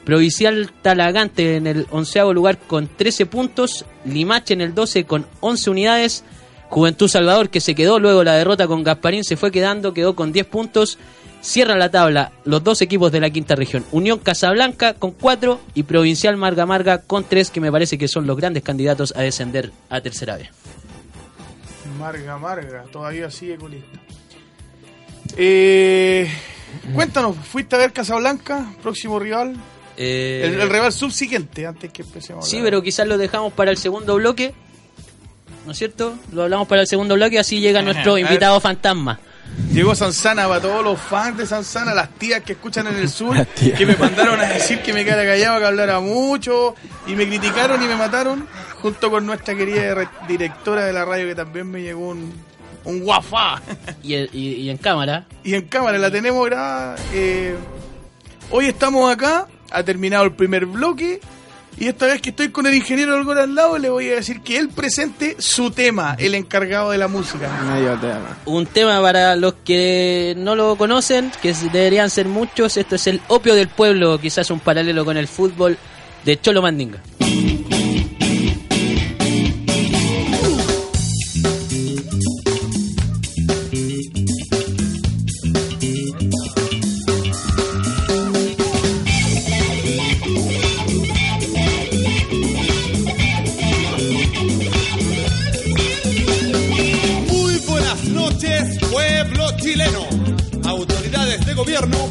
[0.05, 3.85] Provincial Talagante en el onceavo lugar con 13 puntos.
[4.05, 6.23] Limache en el 12 con 11 unidades.
[6.69, 10.31] Juventud Salvador, que se quedó luego la derrota con Gasparín, se fue quedando, quedó con
[10.31, 10.97] 10 puntos.
[11.43, 13.83] Cierran la tabla los dos equipos de la quinta región.
[13.91, 18.25] Unión Casablanca con 4 y Provincial Marga Marga con 3, que me parece que son
[18.25, 20.47] los grandes candidatos a descender a tercera vez.
[21.99, 23.99] Marga, Marga, todavía sigue colista.
[25.35, 26.29] Eh,
[26.93, 29.57] cuéntanos, ¿fuiste a ver Casablanca, próximo rival?
[29.97, 32.45] Eh, El, el rival subsiguiente, antes que empecemos.
[32.45, 34.53] a Sí, pero quizás lo dejamos para el segundo bloque.
[35.65, 36.15] ¿No es cierto?
[36.31, 39.19] Lo hablamos para el segundo bloque, así llega nuestro invitado fantasma.
[39.71, 43.45] Llegó Sansana para todos los fans de Sansana, las tías que escuchan en el sur,
[43.45, 46.75] que me mandaron a decir que me quedara callado, que hablara mucho,
[47.07, 48.47] y me criticaron y me mataron,
[48.81, 52.33] junto con nuestra querida re- directora de la radio, que también me llegó un,
[52.85, 53.61] un guafá.
[54.01, 55.25] Y, y- y en cámara.
[55.43, 56.95] y en cámara la tenemos grabada.
[57.13, 57.55] eh,
[58.51, 61.19] hoy estamos acá, ha terminado el primer bloque.
[61.77, 64.41] Y esta vez que estoy con el ingeniero Olgor al lado, le voy a decir
[64.41, 67.49] que él presente su tema, el encargado de la música.
[68.45, 72.77] Un tema para los que no lo conocen, que deberían ser muchos.
[72.77, 75.77] Esto es el opio del pueblo, quizás un paralelo con el fútbol
[76.23, 77.01] de Cholo Mandinga.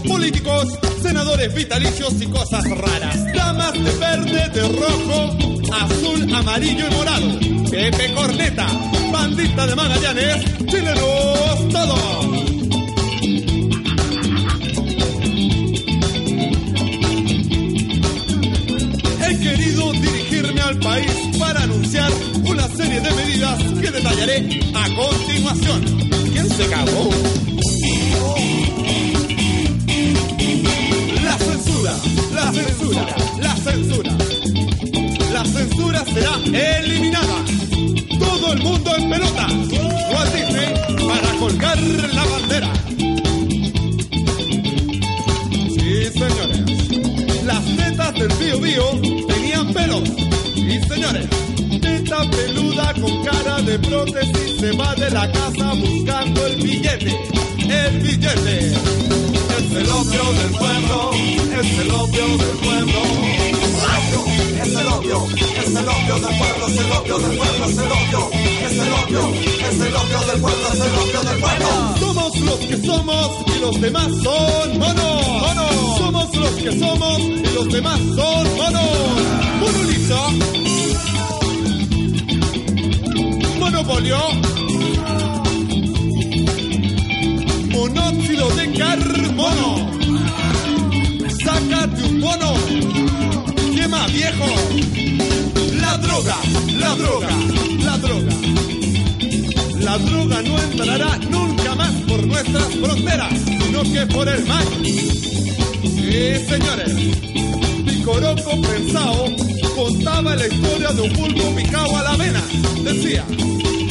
[0.09, 3.33] Políticos, senadores vitalicios y cosas raras.
[3.33, 5.37] Damas de verde, de rojo,
[5.73, 7.39] azul, amarillo y morado.
[7.71, 8.67] Pepe Corneta,
[9.13, 12.27] bandita de Magallanes, chilenos todos.
[19.29, 22.11] He querido dirigirme al país para anunciar
[22.45, 26.11] una serie de medidas que detallaré a continuación.
[26.33, 27.11] ¿Quién se cagó?
[32.35, 33.07] La censura,
[33.41, 34.11] la censura.
[35.33, 37.45] La censura será eliminada.
[38.19, 39.47] Todo el mundo en pelota.
[40.33, 40.75] Disney
[41.07, 42.73] para colgar la bandera.
[45.69, 47.45] Sí, señores.
[47.45, 50.09] Las tetas del Bío Bío tenían pelos.
[50.57, 51.27] Y señores,
[51.81, 57.17] teta peluda con cara de prótesis se va de la casa buscando el billete.
[57.69, 59.42] El billete.
[59.59, 61.11] Es el opio del pueblo.
[61.13, 63.01] Es el opio del pueblo.
[64.63, 65.27] Es el opio,
[65.61, 68.93] es el opio del pueblo, es el opio del pueblo, es el opio, es el
[68.93, 69.23] opio,
[69.69, 71.67] es el opio del pueblo, es el opio del pueblo.
[71.99, 75.99] Somos los que somos y los demás son monos.
[75.99, 78.91] Somos los que somos y los demás son monos.
[79.61, 80.31] Monolito.
[83.59, 84.62] Monopolio.
[88.33, 89.91] De carbono.
[91.45, 92.55] Sácate un bono.
[93.77, 94.47] Quema viejo.
[95.79, 96.37] La droga,
[96.79, 97.29] la droga,
[97.85, 98.33] la droga.
[99.81, 104.65] La droga no entrará nunca más por nuestras fronteras, sino que por el mar.
[105.83, 106.93] Sí, señores.
[107.85, 109.27] Picoroco pensado
[109.77, 112.43] contaba la historia de un pulpo picado a la vena.
[112.83, 113.27] Decía,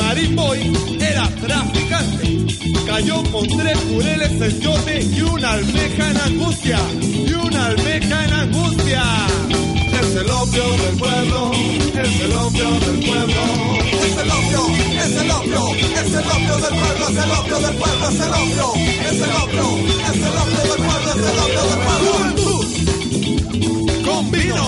[0.02, 0.60] Mariboy
[1.00, 2.46] era traficante.
[2.86, 6.80] Cayó con tres jureles en yote y una almeja en angustia.
[7.02, 9.04] Y una almeja en angustia.
[10.02, 13.42] Es el opio del pueblo, es el opio del pueblo.
[14.02, 14.62] Es el opio,
[15.04, 18.34] es el opio, es el opio del pueblo, es el opio del pueblo, es el
[18.34, 18.68] opio,
[19.10, 19.66] es el opio,
[20.10, 22.12] es el opio del pueblo, es el opio del pueblo.
[24.06, 24.68] Con vino,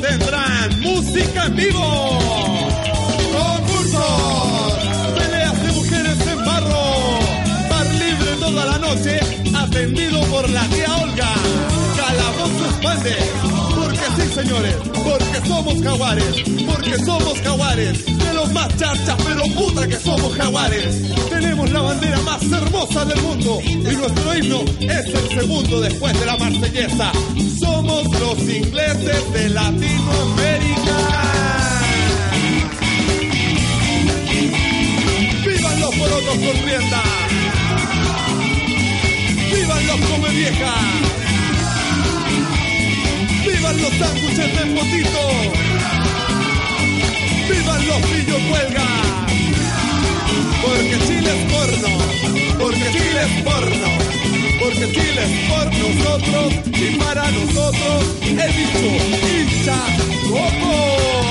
[0.00, 2.18] tendrán música en vivo.
[3.32, 4.78] Concursos,
[5.14, 6.84] peleas de mujeres en barro,
[7.70, 9.20] bar libre toda la noche,
[9.54, 11.51] atendido por la tía Olga.
[14.34, 20.34] Señores, porque somos jaguares, porque somos jaguares, de los más charchas, pero puta que somos
[20.36, 21.02] jaguares.
[21.28, 26.26] Tenemos la bandera más hermosa del mundo y nuestro himno es el segundo después de
[26.26, 27.12] la marsellesa.
[27.58, 30.98] Somos los ingleses de Latinoamérica.
[35.46, 37.02] ¡Vivan los porotos con rienda!
[39.54, 41.21] ¡Vivan los come vieja!
[43.72, 45.24] ¡Vivan los sándwiches de potito!
[47.48, 48.86] ¡Vivan los pillos huelga!
[50.62, 51.88] Porque Chile es porno,
[52.58, 53.90] porque Chile es porno,
[54.60, 58.84] porque Chile es por nosotros y para nosotros he dicho
[59.26, 59.78] hincha
[60.28, 61.21] cocos.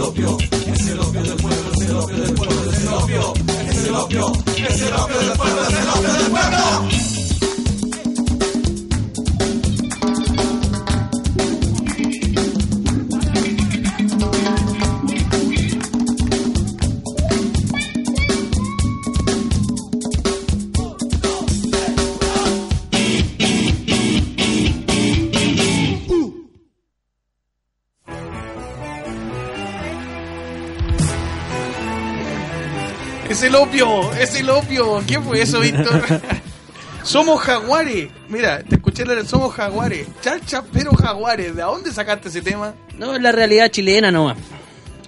[0.00, 3.34] el opio, es el opio del pueblo, es el opio del pueblo, es el opio,
[3.68, 7.09] es el opio, es el opio del pueblo, es el opio del pueblo.
[35.06, 36.02] ¿Qué fue eso, Víctor?
[37.02, 38.10] Somos jaguares.
[38.28, 40.06] Mira, te escuché la Somos jaguares.
[40.20, 41.56] Charcha, pero jaguares.
[41.56, 42.74] ¿De dónde sacaste ese tema?
[42.98, 44.36] No, es la realidad chilena nomás.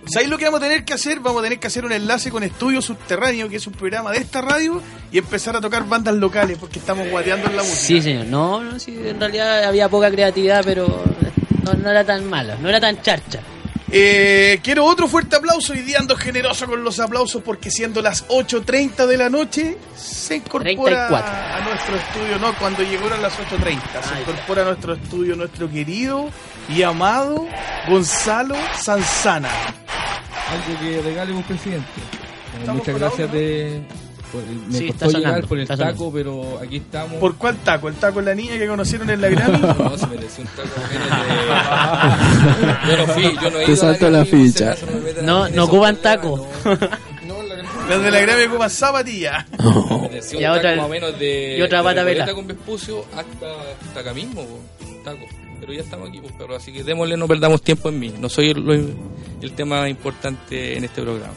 [0.07, 1.21] ¿Sabéis lo que vamos a tener que hacer?
[1.21, 4.19] Vamos a tener que hacer un enlace con Estudio Subterráneo, que es un programa de
[4.19, 7.81] esta radio, y empezar a tocar bandas locales, porque estamos guateando en la música.
[7.81, 8.27] Sí, señor.
[8.27, 11.05] No, no, sí, en realidad había poca creatividad, pero
[11.63, 13.41] no, no era tan malo, no era tan charcha.
[13.95, 18.27] Eh, quiero otro fuerte aplauso y día ando generoso con los aplausos porque siendo las
[18.29, 21.31] 8.30 de la noche se incorpora 34.
[21.31, 26.31] a nuestro estudio, no, cuando llegaron las 8.30, se incorpora a nuestro estudio nuestro querido
[26.71, 27.47] y amado
[27.87, 29.51] Gonzalo Sanzana.
[29.51, 31.87] Algo que regale un presidente.
[31.87, 33.83] Eh, Estamos muchas gracias de.
[34.33, 36.13] Por- me Sí, costó está llegar por el taco, sonando.
[36.13, 37.15] pero aquí estamos.
[37.19, 37.89] ¿Por cuál taco?
[37.89, 39.59] ¿El taco de la niña que conocieron en la Grammy?
[39.59, 40.69] No, se mereció un taco.
[40.93, 41.09] menos
[42.87, 44.75] de- yo no fui, yo no he Te ido a saltó la si ficha.
[45.23, 46.49] No- no ocupan taco.
[46.65, 47.43] no.
[47.89, 49.47] Los de la Grammy ocupan zapatilla.
[50.33, 52.33] Y otra- más o menos de, y otra de pata vela.
[52.33, 53.47] con Vespucio hasta,
[53.87, 54.61] hasta acá mismo, po,
[55.05, 55.19] taco.
[55.61, 56.57] Pero ya estamos aquí, pues, perro.
[56.57, 58.13] Así que démosle, no perdamos tiempo en mí.
[58.19, 58.95] No soy el,
[59.41, 61.33] el tema importante en este programa.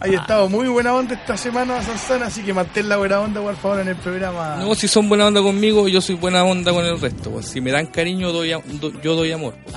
[0.00, 3.56] Hay estado muy buena onda esta semana, Sanzana, así que mantén la buena onda, por
[3.56, 4.56] favor, en el programa.
[4.60, 7.30] No, si son buena onda conmigo, yo soy buena onda con el resto.
[7.30, 7.46] pues.
[7.48, 9.54] Si me dan cariño, doy a- do- yo doy amor.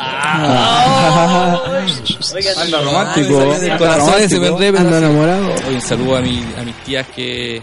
[2.57, 3.41] Anda romántico.
[3.41, 4.57] Anda me romántico.
[4.79, 5.53] Anda enamorado.
[5.67, 7.61] Oye, un saludo a, mi- a mis tías que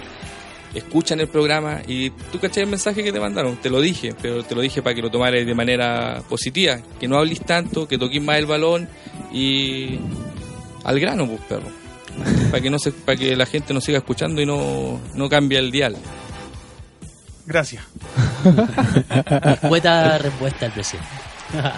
[0.75, 4.43] escuchan el programa y tú cachai el mensaje que te mandaron, te lo dije, pero
[4.45, 7.99] te lo dije para que lo tomaras de manera positiva, que no hables tanto, que
[7.99, 8.89] toques más el balón
[9.33, 9.99] y
[10.85, 11.69] al grano, pues perro,
[12.51, 15.59] para que no se, para que la gente nos siga escuchando y no, no cambie
[15.59, 15.97] el dial.
[17.47, 17.83] Gracias.
[19.69, 21.09] Poeta respuesta al presidente.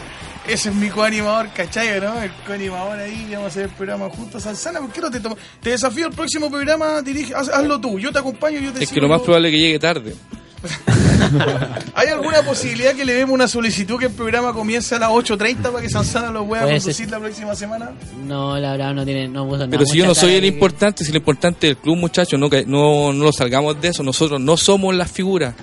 [0.48, 2.00] Ese es mi coanimador, ¿cachai?
[2.00, 2.20] ¿no?
[2.22, 4.42] El coanimador ahí, vamos a hacer el programa juntos.
[4.42, 5.38] Sanzana, ¿por qué no te tomas?
[5.62, 8.90] Te desafío el próximo programa, dirige, haz- hazlo tú, yo te acompaño, yo te Es
[8.90, 10.14] que lo más probable es que llegue tarde.
[11.94, 15.56] ¿Hay alguna posibilidad que le demos una solicitud que el programa comience a las 8.30
[15.70, 17.10] para que Sanzana lo pueda Puede conducir ser.
[17.10, 17.92] la próxima semana?
[18.26, 21.04] No, la verdad no tiene, no puso Pero no, si yo no soy el importante,
[21.04, 24.02] si lo importante es el club, muchachos, no, que- no, no lo salgamos de eso.
[24.02, 25.54] Nosotros no somos las figuras.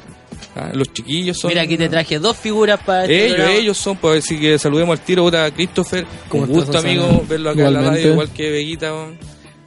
[0.56, 1.50] Ah, Los chiquillos son.
[1.50, 3.58] Mira, aquí te traje dos figuras para este Ellos, programa.
[3.60, 6.06] ellos son, pues así que saludemos al tiro puta, a Christopher.
[6.30, 7.24] ¿Cómo Con gusto, estás, amigo, Susana?
[7.30, 8.92] verlo acá en la radio, igual que Veguita,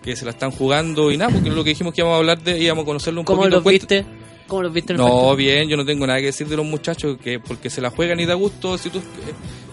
[0.03, 2.43] que se la están jugando y nada, porque lo que dijimos que íbamos a hablar
[2.43, 3.57] de, íbamos a conocerlo un ¿Cómo poquito.
[3.57, 4.20] los Cuenta- viste?
[4.51, 5.37] ¿Cómo los viste en el No, partido?
[5.37, 8.21] bien, yo no tengo nada que decir de los muchachos, que porque se la juegan
[8.21, 8.77] y da gusto.
[8.77, 9.03] Si tú, eh,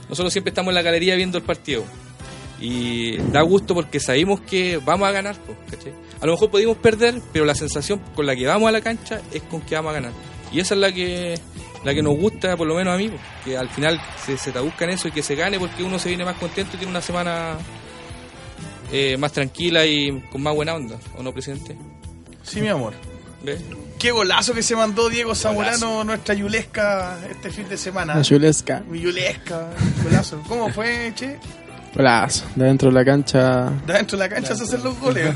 [0.07, 1.83] nosotros siempre estamos en la galería viendo el partido.
[2.59, 5.35] Y da gusto porque sabemos que vamos a ganar.
[5.69, 5.93] ¿cachai?
[6.21, 9.21] A lo mejor podemos perder, pero la sensación con la que vamos a la cancha
[9.33, 10.11] es con que vamos a ganar.
[10.51, 11.39] Y esa es la que
[11.83, 13.11] la que nos gusta, por lo menos a mí,
[13.45, 16.09] que al final se, se traduzca en eso y que se gane porque uno se
[16.09, 17.57] viene más contento y tiene una semana
[18.91, 20.97] eh, más tranquila y con más buena onda.
[21.17, 21.75] ¿O no, presidente?
[22.43, 22.93] Sí, mi amor.
[23.43, 23.61] ¿Ves?
[23.99, 28.15] Qué golazo que se mandó Diego Zamorano, nuestra Yulesca, este fin de semana.
[28.15, 28.83] La chulesca.
[28.87, 29.67] Mi Yulesca,
[30.03, 30.41] golazo.
[30.47, 31.39] ¿Cómo fue, che?
[31.95, 32.45] Golazo.
[32.55, 33.71] De dentro de la cancha.
[33.87, 35.33] De adentro de la cancha se hacen los goles.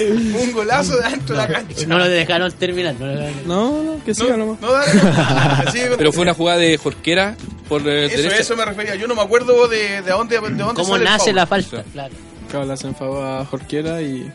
[0.00, 1.86] Un golazo de adentro de la cancha.
[1.86, 2.94] No lo dejaron terminar.
[3.00, 4.58] No dejaron- No, no, que siga nomás.
[5.96, 7.36] Pero fue una jugada de Jorquera
[7.70, 8.36] por Eso, derecha.
[8.36, 8.96] eso me refería.
[8.96, 11.84] Yo no me acuerdo de, de dónde, de dónde ¿Cómo sale el nace la falta?
[11.90, 12.14] Claro.
[12.50, 14.30] Claro, la enfadó a Jorquera y,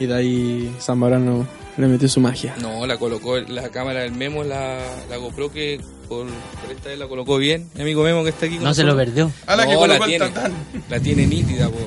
[0.00, 2.54] y de ahí Zamorano le metió su magia.
[2.60, 6.98] No, la colocó la cámara del Memo, la, la GoPro que por, por esta vez
[6.98, 7.68] la colocó bien.
[7.74, 9.30] Mi amigo Memo que está aquí con No se lo perdió.
[9.46, 10.52] A la que colocó la el tiene, tatán.
[10.88, 11.78] la tiene nítida, po.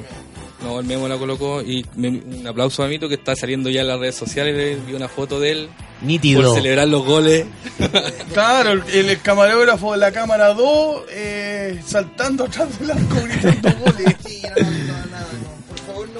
[0.63, 3.81] No, el Memo la colocó y me- un aplauso a Mito que está saliendo ya
[3.81, 4.55] en las redes sociales.
[4.55, 5.69] le Vi una foto de él
[6.01, 6.41] Nítido.
[6.41, 7.45] por celebrar los goles.
[8.33, 14.15] Claro, el, el camarógrafo de la cámara 2 eh, saltando atrás del arco gritando goles.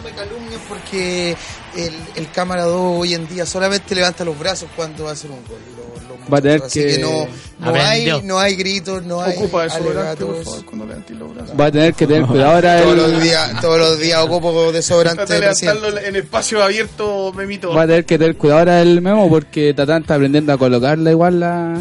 [0.04, 1.36] me calumnien porque
[1.76, 5.32] el, el cámara 2 hoy en día solamente levanta los brazos cuando va a hacer
[5.32, 5.58] un gol.
[5.78, 6.62] Lo- lo Va a tener.
[6.64, 7.28] Así que- que no,
[7.60, 9.94] no, hay, no hay gritos, no hay Ocupa eso delante,
[10.26, 10.46] por alegatos.
[10.46, 11.60] favor, cuando levantes los brazos.
[11.60, 12.82] Va a tener que tener cuidado ahora.
[12.82, 17.74] Todos los días, todos los días ocupo desodorante de en espacio abierto, Memito.
[17.74, 21.12] Va a tener que tener cuidado ahora el memo porque Tatán está aprendiendo a colocarla
[21.12, 21.78] igual la.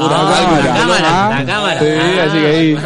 [0.00, 1.80] Ah, la cámara, Ah, la cámara.
[1.80, 2.78] Sí, así que ahí.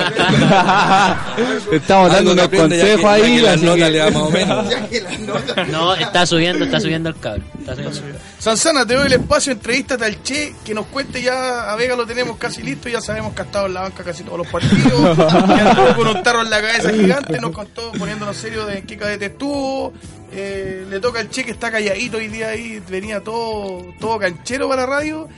[1.72, 3.36] Estamos dando unos ya consejos ya ahí.
[3.36, 4.66] que las así notas que- le da más o menos.
[4.90, 7.44] Ya No, está subiendo, está subiendo el cable.
[7.58, 8.18] Está subiendo.
[8.38, 12.06] Sanzana, te doy el espacio, entrevístate al Che, que nos cuente ya, a Vega lo
[12.06, 15.16] tenemos casi listo, ya sabemos que ha estado en la banca casi todos los partidos,
[15.16, 18.86] que anduvo con un tarro en la cabeza gigante, nos contó poniéndonos serio de en
[18.86, 19.92] qué cadete estuvo,
[20.32, 24.68] eh, le toca al Che que está calladito hoy día ahí, venía todo, todo canchero
[24.68, 25.28] para la radio,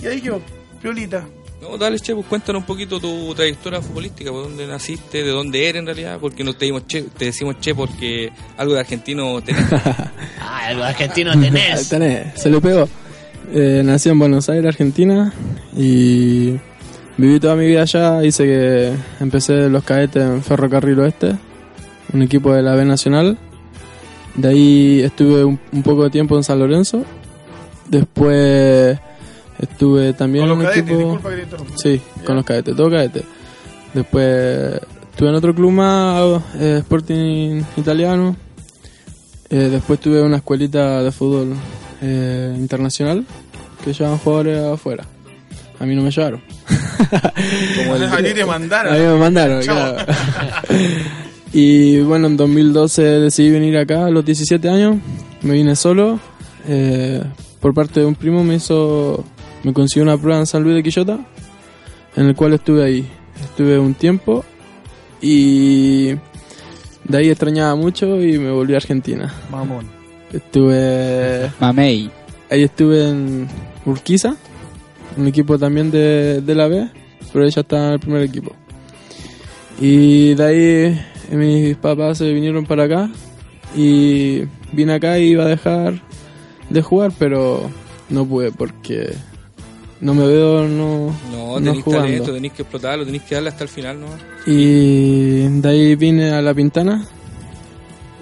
[0.00, 0.40] y ahí quedó,
[0.80, 1.26] piolita.
[1.60, 5.68] No, dale, Che, pues cuéntanos un poquito tu trayectoria futbolística, por dónde naciste, de dónde
[5.68, 9.40] eres en realidad, porque no te, dimos che, te decimos Che porque algo de argentino
[9.42, 9.64] tenés.
[10.40, 11.88] Ah, algo argentino Ahí tenés.
[11.90, 12.88] tenés, se lo pegó.
[13.52, 15.32] Eh, nací en Buenos Aires, Argentina,
[15.76, 16.54] y
[17.16, 18.24] viví toda mi vida allá.
[18.24, 21.34] Hice que empecé los cadetes en Ferrocarril Oeste,
[22.12, 23.36] un equipo de la B Nacional.
[24.36, 27.04] De ahí estuve un, un poco de tiempo en San Lorenzo.
[27.88, 28.98] Después
[29.58, 31.12] estuve también Con los en un cadetes, equipo.
[31.12, 31.78] disculpa que te.
[31.96, 33.22] Sí, con los cadetes, todo cadete.
[33.94, 34.80] Después
[35.10, 38.36] estuve en otro club más, eh, Sporting Italiano.
[39.50, 41.54] Eh, después tuve una escuelita de fútbol
[42.02, 43.24] eh, internacional
[43.82, 45.04] que llevaban jugadores afuera.
[45.80, 46.42] A mí no me llevaron.
[47.76, 48.92] Como el, A ti te A mandaron.
[48.92, 49.94] mí me mandaron, Chao.
[49.94, 50.12] claro.
[51.52, 54.96] y bueno, en 2012 decidí venir acá a los 17 años.
[55.42, 56.20] Me vine solo.
[56.66, 57.22] eh,
[57.60, 59.24] por parte de un primo me hizo,
[59.62, 61.18] me consiguió una prueba en San Luis de Quillota,
[62.16, 63.08] en el cual estuve ahí.
[63.42, 64.44] Estuve un tiempo
[65.20, 66.08] y
[67.04, 69.32] de ahí extrañaba mucho y me volví a Argentina.
[69.50, 69.86] Mamón.
[70.32, 72.10] Estuve Mamey.
[72.50, 73.48] Ahí estuve en
[73.84, 74.36] Urquiza,
[75.16, 76.88] un equipo también de, de la B,
[77.32, 78.52] pero ella estaba en el primer equipo.
[79.80, 80.58] Y de ahí
[81.30, 83.10] eh, mis papás se vinieron para acá
[83.76, 84.42] y
[84.72, 86.02] vine acá y iba a dejar
[86.70, 87.70] de jugar, pero
[88.08, 89.14] no pude porque
[90.00, 92.06] no me veo no, No, no tenés jugando.
[92.06, 94.06] talento, tenés que explotarlo, tenés que darle hasta el final, ¿no?
[94.46, 97.04] Y de ahí vine a La Pintana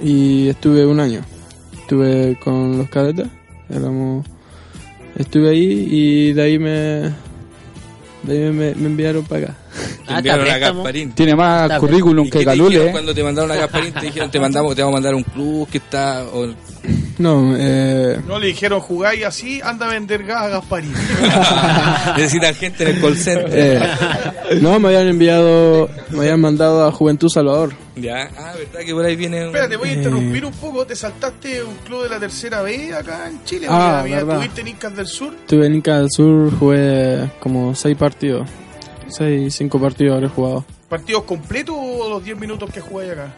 [0.02, 1.20] y estuve un año.
[1.80, 3.26] Estuve con los cadetes,
[3.70, 4.26] éramos,
[5.16, 7.12] estuve ahí y de ahí me, de
[8.46, 9.56] ahí me, me enviaron para acá.
[10.06, 10.58] Te Ah, enviaron a.
[10.58, 11.12] Gasparín.
[11.12, 12.90] Tiene más Está currículum ¿Y que Calule.
[12.90, 13.92] cuando te mandaron a Gasparín?
[13.92, 16.24] Te dijeron, te mandamos, te vamos a mandar a un club que está...
[16.32, 16.54] o-
[17.18, 20.92] No, eh, No le dijeron jugáis así, anda a vender gas a Gasparín.
[22.16, 23.50] Necesitan gente en el call center.
[23.52, 27.72] eh, no, me habían enviado, me habían mandado a Juventud Salvador.
[27.96, 29.46] Ya, ah, verdad que por ahí viene un...
[29.46, 30.86] Espérate, voy a interrumpir un poco.
[30.86, 33.66] ¿Te saltaste un club de la tercera B acá en Chile?
[33.70, 34.36] Ah, Mira, verdad.
[34.36, 35.32] ¿Tuviste en Incas del Sur?
[35.34, 38.46] Estuve en Inca del Sur, jugué como seis partidos,
[39.08, 40.64] seis, cinco partidos habré jugado.
[40.90, 43.34] ¿Partidos completos o los 10 minutos que jugáis acá?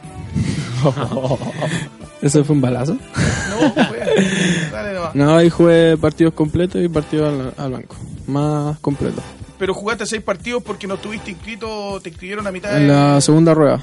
[2.23, 2.95] Ese fue un balazo.
[2.95, 5.15] No, pues, dale nomás.
[5.15, 7.97] No, ahí jugué partidos completos y partidos al, al banco.
[8.27, 9.23] Más completos.
[9.59, 12.77] Pero jugaste seis partidos porque no estuviste inscrito, te inscribieron a mitad de...
[12.79, 13.83] En la segunda rueda.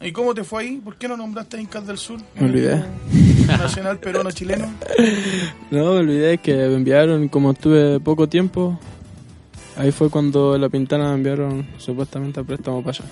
[0.00, 0.76] ¿Y cómo te fue ahí?
[0.78, 2.20] ¿Por qué no nombraste a Incas del Sur?
[2.34, 2.82] Me olvidé.
[3.46, 4.66] Nacional peruano chileno.
[5.70, 8.78] No, me olvidé que me enviaron, como estuve poco tiempo,
[9.76, 13.04] ahí fue cuando la pintana me enviaron supuestamente a préstamo para allá.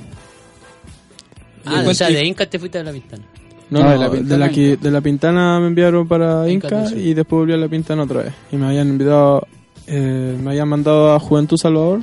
[1.64, 3.22] Ah, o sea, de Inca te fuiste a la ventana.
[3.70, 6.08] No, No, no, de la de, Pintana la, a qui- de la pintana me enviaron
[6.08, 8.32] para Inca y después volví a la pintana otra vez.
[8.50, 9.46] Y me habían enviado,
[9.86, 12.00] eh, me habían mandado a Juventud Salvador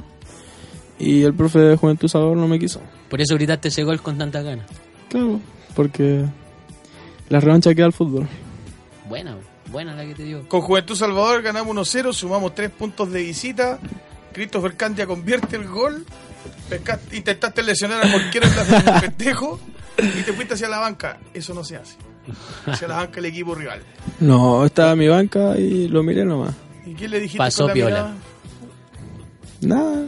[1.00, 2.82] y el profe de Juventud Salvador no me quiso.
[3.10, 4.66] Por eso gritaste ese gol con tanta ganas.
[5.10, 5.40] Claro,
[5.76, 6.24] porque
[7.30, 8.28] la revancha queda al fútbol.
[9.10, 9.36] Buena,
[9.72, 10.48] buena la que te dio.
[10.48, 13.80] Con Juventud Salvador ganamos 1-0, sumamos 3 puntos de visita.
[14.34, 16.06] Christopher Candia convierte el gol.
[16.70, 19.60] Pescaste- intentaste lesionar a cualquiera un festejo
[19.98, 21.18] y te fuiste hacia la banca.
[21.34, 21.96] Eso no se hace.
[22.66, 23.82] Hacia la banca del equipo rival.
[24.20, 26.54] No, estaba en mi banca y lo miré nomás.
[26.86, 27.90] ¿Y qué le dijiste Pasó con la piola.
[27.90, 28.16] mirada?
[29.62, 30.06] Nada,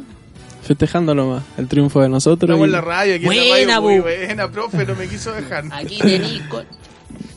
[0.64, 2.50] festejando nomás el triunfo de nosotros.
[2.50, 5.32] Estamos y- en la radio, aquí Buena, en la radio, buena, profe, no me quiso
[5.32, 5.66] dejar.
[5.72, 6.66] Aquí tenís con...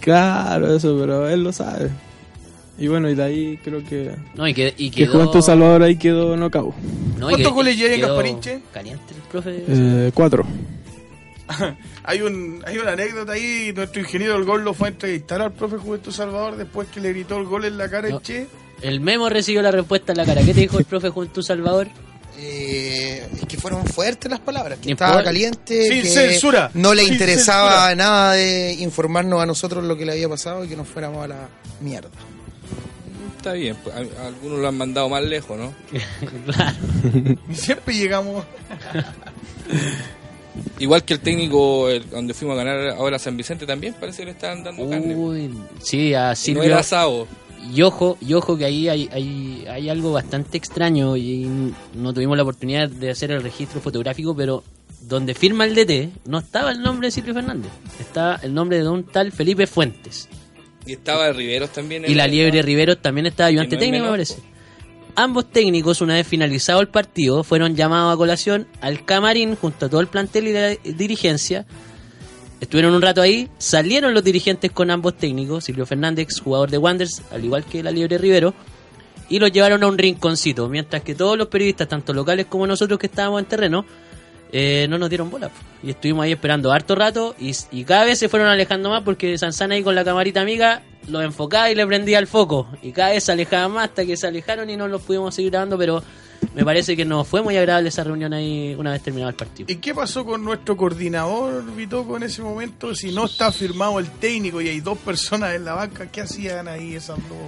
[0.00, 1.90] Claro, eso, pero él lo sabe.
[2.80, 5.12] Y bueno, y de ahí creo que, No, y, que, y que quedó...
[5.12, 6.36] Juventud Salvador ahí quedó.
[6.36, 8.60] No, y ¿Cuántos goles lleva en Gasparinche?
[8.72, 9.64] Caliente el profe.
[9.68, 10.46] Eh, cuatro.
[12.04, 15.52] Hay, un, hay una anécdota ahí, nuestro ingeniero del gol lo fue a entrevistar al
[15.52, 18.16] profe Juventud Salvador después que le gritó el gol en la cara No.
[18.16, 18.46] el Che.
[18.82, 20.42] El Memo recibió la respuesta en la cara.
[20.42, 21.88] ¿Qué te dijo el profe Juventud Salvador?
[22.38, 27.02] Eh, es que fueron fuertes las palabras, que estaba caliente, Sin que censura, no le
[27.04, 27.94] sin interesaba censura.
[27.96, 31.28] nada de informarnos a nosotros lo que le había pasado y que nos fuéramos a
[31.28, 31.48] la
[31.82, 32.08] mierda.
[33.40, 35.72] Está bien, pues, a- a algunos lo han mandado más lejos, ¿no?
[36.52, 36.76] claro.
[37.48, 38.44] Y siempre llegamos.
[40.78, 44.18] Igual que el técnico el- donde fuimos a ganar ahora a San Vicente también parece
[44.18, 45.14] que le estaban dando carne.
[45.14, 45.50] Uy,
[45.82, 47.26] sí, a no Silvio, era asado.
[47.72, 52.36] y ojo, y ojo que ahí hay, hay, hay algo bastante extraño y no tuvimos
[52.36, 54.62] la oportunidad de hacer el registro fotográfico, pero
[55.02, 58.88] donde firma el DT no estaba el nombre de Silvio Fernández, estaba el nombre de
[58.88, 60.28] un tal Felipe Fuentes.
[60.90, 62.04] Y estaba Riveros también.
[62.04, 64.38] Y la Liebre Riveros también estaba ayudante no técnico, me parece.
[65.14, 69.88] Ambos técnicos, una vez finalizado el partido, fueron llamados a colación al camarín junto a
[69.88, 71.64] todo el plantel y la dirigencia.
[72.60, 77.22] Estuvieron un rato ahí, salieron los dirigentes con ambos técnicos, Silvio Fernández, jugador de Wanderers,
[77.30, 78.52] al igual que la Liebre Rivero,
[79.28, 82.98] y los llevaron a un rinconcito, mientras que todos los periodistas, tanto locales como nosotros
[82.98, 83.86] que estábamos en terreno,
[84.52, 85.50] eh, no nos dieron bola.
[85.82, 89.38] Y estuvimos ahí esperando harto rato y, y cada vez se fueron alejando más porque
[89.38, 92.68] Sansana ahí con la camarita amiga los enfocaba y le prendía el foco.
[92.82, 95.50] Y cada vez se alejaban más hasta que se alejaron y no los pudimos seguir
[95.52, 96.02] grabando, pero
[96.54, 99.70] me parece que no fue muy agradable esa reunión ahí una vez terminado el partido.
[99.70, 102.94] ¿Y qué pasó con nuestro coordinador, Vitoco, en ese momento?
[102.94, 106.68] Si no está firmado el técnico y hay dos personas en la banca, ¿qué hacían
[106.68, 107.38] ahí esas dos?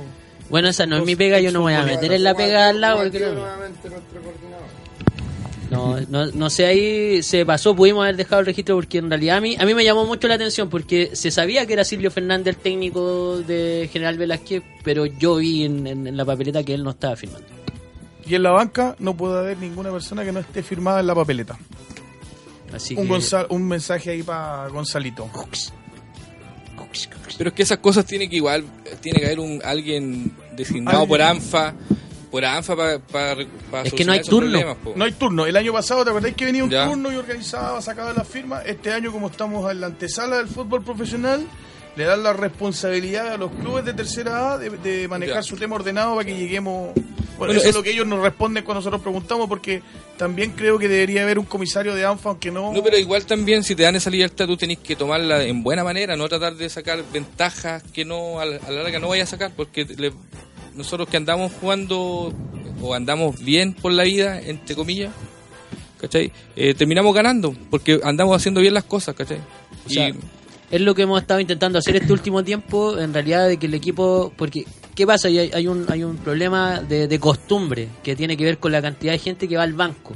[0.50, 2.80] Bueno, esa no es mi pega, yo no voy a meter en la pega al
[2.80, 3.46] lado porque no,
[5.72, 9.38] no, no, no sé, ahí se pasó, pudimos haber dejado el registro porque en realidad
[9.38, 12.10] a mí, a mí me llamó mucho la atención porque se sabía que era Silvio
[12.10, 16.74] Fernández el técnico de General Velázquez, pero yo vi en, en- en la papeleta que
[16.74, 17.46] él no estaba firmando.
[18.26, 21.14] Y en la banca no puede haber ninguna persona que no esté firmada en la
[21.14, 21.58] papeleta.
[22.72, 23.46] Así Un, que...
[23.50, 25.28] Un mensaje ahí para Gonzalito.
[27.38, 28.64] Pero es que esas cosas tiene que igual,
[29.00, 31.08] tiene que haber un alguien designado Alguien.
[31.08, 31.74] por ANFA,
[32.32, 32.74] por ANFA
[33.12, 33.36] para
[33.84, 34.76] Es que no hay turno.
[34.96, 35.46] No hay turno.
[35.46, 36.86] El año pasado, ¿te acordáis que venía un Ya.
[36.86, 38.64] turno y organizaba, sacaba las firmas?
[38.66, 41.46] Este año, como estamos en la antesala del fútbol profesional,
[41.94, 45.42] le dan la responsabilidad a los clubes de tercera A de, de manejar Ya.
[45.42, 46.94] su tema ordenado para que lleguemos.
[46.94, 49.82] Bueno, Bueno, eso es es- lo que ellos nos responden cuando nosotros preguntamos, porque
[50.16, 52.72] también creo que debería haber un comisario de ANFA, aunque no.
[52.72, 55.82] No, pero igual también si te dan esa libertad tú tenés que tomarla en buena
[55.84, 59.28] manera, no tratar de sacar ventajas que no a la, a la larga no vayas
[59.28, 60.12] a sacar, porque le-
[60.74, 62.32] nosotros que andamos jugando
[62.80, 65.12] o andamos bien por la vida, entre comillas,
[66.00, 66.32] ¿cachai?
[66.56, 69.38] Eh, terminamos ganando, porque andamos haciendo bien las cosas, ¿cachai?
[69.86, 70.14] O sea, y
[70.70, 73.74] es lo que hemos estado intentando hacer este último tiempo, en realidad de que el
[73.74, 74.64] equipo, porque
[74.94, 75.28] ¿qué pasa?
[75.28, 78.80] Hay, hay un hay un problema de, de costumbre que tiene que ver con la
[78.82, 80.14] cantidad de gente que va al banco.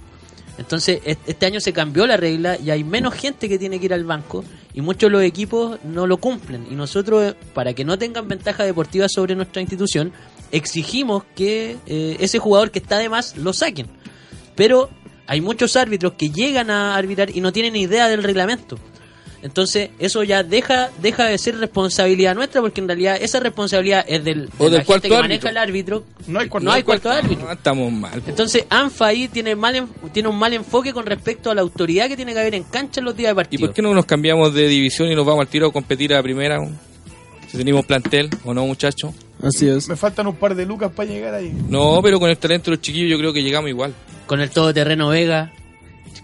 [0.59, 3.85] Entonces, est- este año se cambió la regla y hay menos gente que tiene que
[3.85, 4.43] ir al banco
[4.73, 6.67] y muchos de los equipos no lo cumplen.
[6.71, 10.13] Y nosotros, para que no tengan ventaja deportiva sobre nuestra institución,
[10.53, 13.87] exigimos que eh, ese jugador que está de más lo saquen.
[14.55, 14.91] Pero
[15.27, 18.79] hay muchos árbitros que llegan a arbitrar y no tienen idea del reglamento.
[19.43, 24.25] Entonces, eso ya deja deja de ser responsabilidad nuestra, porque en realidad esa responsabilidad es
[24.25, 25.23] del, de O del la gente cuarto que árbitro.
[25.29, 26.05] maneja el árbitro.
[26.27, 27.47] No hay cuarto- no hay cuarto árbitro.
[27.49, 28.21] Ah, estamos mal.
[28.23, 28.31] po.
[28.31, 32.09] Entonces, ANFA ahí tiene, mal, en- tiene un mal enfoque con respecto a la autoridad
[32.09, 33.67] que tiene que haber en cancha en los días de ¿Y partido.
[33.67, 36.23] por qué no nos cambiamos de división y nos vamos al tiro a competir a
[36.23, 36.59] primera?
[37.49, 39.15] Si tenemos plantel o no, muchachos.
[39.43, 39.89] Así es.
[39.89, 41.53] Me faltan un par de lucas para llegar ahí.
[41.69, 43.93] No, pero con el talento de los chiquillos yo creo que llegamos igual.
[44.27, 45.53] Con el todoterreno Vega.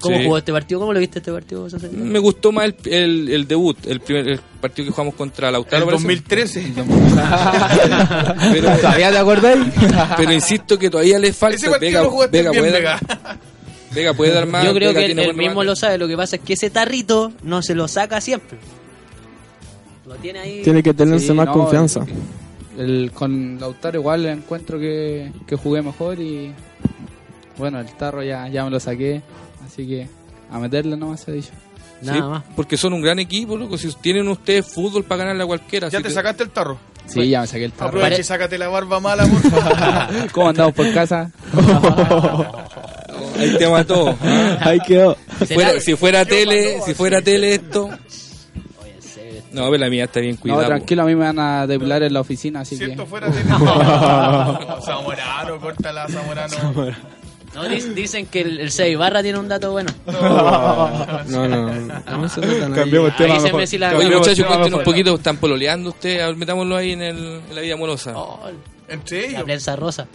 [0.00, 0.24] ¿Cómo Sí.
[0.24, 0.80] jugó este partido?
[0.80, 1.68] ¿Cómo lo viste este partido?
[1.92, 5.84] Me gustó más el, el, el debut, el primer el partido que jugamos contra Lautaro.
[5.84, 6.02] El parece.
[6.02, 6.72] 2013.
[8.52, 9.58] Pero, ¿Todavía te acordáis?
[10.16, 11.78] pero insisto que todavía le falta.
[11.78, 12.98] Vega, Vega bien, puede Vega.
[13.08, 13.38] dar,
[13.94, 14.64] Vega puede dar más.
[14.64, 15.98] Yo creo Vega que él, mismo lo sabe.
[15.98, 18.58] Lo que pasa es que ese tarrito no se lo saca siempre.
[20.06, 20.62] Lo tiene ahí.
[20.64, 22.04] Tiene que tenerse Sí, más no, confianza.
[22.78, 26.52] El, con Lautaro igual encuentro que, que jugué mejor y
[27.58, 29.20] bueno, el tarro ya, ya me lo saqué,
[29.66, 30.08] así que
[30.50, 31.50] a meterle nomás se ha dicho.
[32.00, 32.42] Nada Sí, más.
[32.56, 33.78] Porque son un gran equipo, loco.
[33.78, 35.88] Si tienen ustedes fútbol para ganarle a cualquiera.
[35.88, 36.78] ¿Ya así te que- sacaste el tarro?
[37.06, 37.88] Sí, ya me saqué el tarro.
[37.88, 40.30] Aprovecha y sácate la barba mala, por favor.
[40.32, 41.30] ¿Cómo andamos por casa?
[43.38, 44.16] Ahí te mató.
[44.22, 44.58] ¿ah?
[44.60, 45.16] Ahí quedó.
[45.80, 47.90] Si fuera tele, si fuera tele esto.
[49.52, 50.62] No, pero la mía está bien No, cuidada.
[50.62, 50.68] po.
[50.68, 52.90] tranquilo, a mí me van a depilar en la oficina, así Si que...
[52.92, 53.44] esto fuera tele.
[54.84, 56.56] Zamorano, córtala, Zamorano.
[57.54, 59.90] No, dic- dicen que el, el 6 barra tiene un dato bueno.
[60.06, 62.18] No, no, no.
[62.18, 62.78] no se metan ahí.
[62.80, 64.84] Cambiemos Ahí se me si la- Oye, muchachos, cuéntenos un mejor.
[64.84, 65.14] poquito.
[65.16, 66.34] ¿Están pololeando ustedes?
[66.36, 67.16] Metámoslo ahí en, el,
[67.48, 68.12] en la vida amorosa.
[68.16, 68.40] Oh,
[68.88, 70.06] Entre la prensa rosa.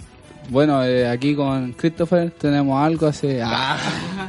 [0.50, 3.42] Bueno, eh, aquí con Christopher tenemos algo hace...
[3.44, 3.78] Ah,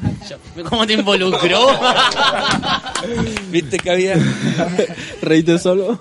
[0.68, 1.68] ¿Cómo te involucró?
[3.50, 4.16] ¿Viste que había?
[5.22, 5.98] Reíte solo.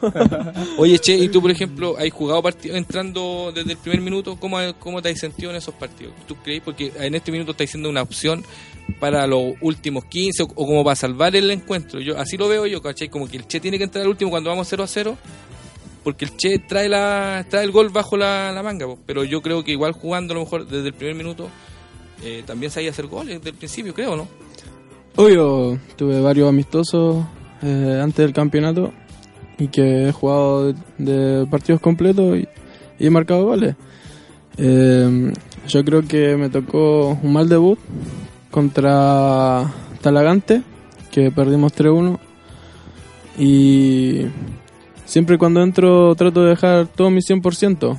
[0.78, 4.38] Oye, Che, ¿y tú, por ejemplo, has jugado partidos entrando desde el primer minuto?
[4.38, 6.14] ¿Cómo, cómo te has sentido en esos partidos?
[6.28, 6.62] ¿Tú crees?
[6.64, 8.44] Porque en este minuto está siendo una opción
[9.00, 12.00] para los últimos 15 o, o como para salvar el encuentro.
[12.00, 13.10] Yo Así lo veo yo, ¿cachai?
[13.10, 15.18] Como que el Che tiene que entrar al último cuando vamos 0 a 0.
[16.08, 18.86] Porque el Che trae la trae el gol bajo la, la manga.
[19.06, 21.50] Pero yo creo que igual jugando a lo mejor desde el primer minuto
[22.24, 24.26] eh, también sabía hacer goles desde el principio, creo, ¿no?
[25.18, 27.26] Obvio, tuve varios amistosos
[27.62, 28.94] eh, antes del campeonato
[29.58, 32.38] y que he jugado de, partidos completos
[32.98, 33.76] y he marcado goles.
[34.58, 35.34] Eh,
[35.68, 37.80] yo creo que me tocó un mal debut
[38.50, 40.62] contra Talagante,
[41.12, 42.18] que perdimos 3-1.
[43.38, 44.22] Y
[45.08, 47.98] siempre cuando entro trato de dejar todo mi 100%.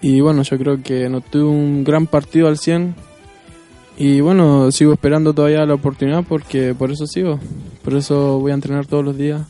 [0.00, 2.96] Y bueno, yo creo que no tuve un gran partido al 100.
[3.98, 7.38] Y bueno, sigo esperando todavía la oportunidad porque por eso sigo.
[7.82, 9.42] Por eso voy a entrenar todos los días.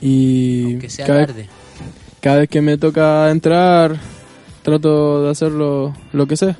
[0.00, 1.48] Y Que sea cada, tarde.
[2.20, 3.96] cada vez que me toca entrar,
[4.62, 5.92] trato de hacer lo,
[6.26, 6.56] que sé.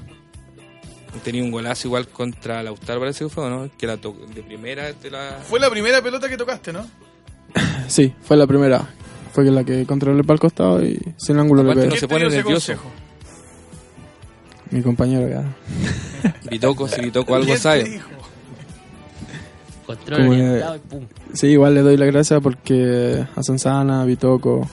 [1.25, 3.71] Tenía un golazo igual contra Lautaro, parece que fue, ¿o ¿no?
[3.79, 5.41] Que la de primera te la...
[5.43, 6.87] Fue la primera pelota que tocaste, ¿no?
[7.89, 8.89] Sí, fue la primera.
[9.33, 11.87] Fue la que controlé para el costado y sin ángulo le pegué.
[11.87, 12.73] no se ¿Quién te pone nervioso.
[12.73, 12.91] consejo?
[14.71, 15.45] Mi compañero ya.
[16.51, 18.01] Bitoco, si Bitoco algo ¿Quién te sabe.
[19.87, 21.05] Control orientado y pum.
[21.33, 24.69] Sí, igual le doy la gracia porque a Sansana, a Bitoco,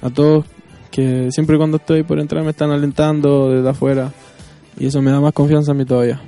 [0.00, 0.46] a todos
[0.90, 4.12] que siempre cuando estoy por entrar me están alentando desde afuera
[4.78, 6.20] y eso me da más confianza a mí todavía.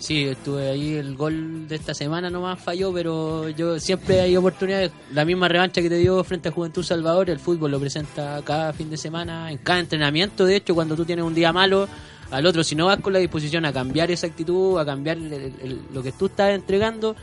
[0.00, 4.90] Sí, estuve ahí, el gol de esta semana nomás falló, pero yo siempre hay oportunidades.
[5.12, 8.72] La misma revancha que te dio frente a Juventud Salvador, el fútbol lo presenta cada
[8.72, 10.46] fin de semana, en cada entrenamiento.
[10.46, 11.86] De hecho, cuando tú tienes un día malo,
[12.30, 15.80] al otro, si no vas con la disposición a cambiar esa actitud, a cambiar el-
[15.92, 17.14] lo que tú estás entregando,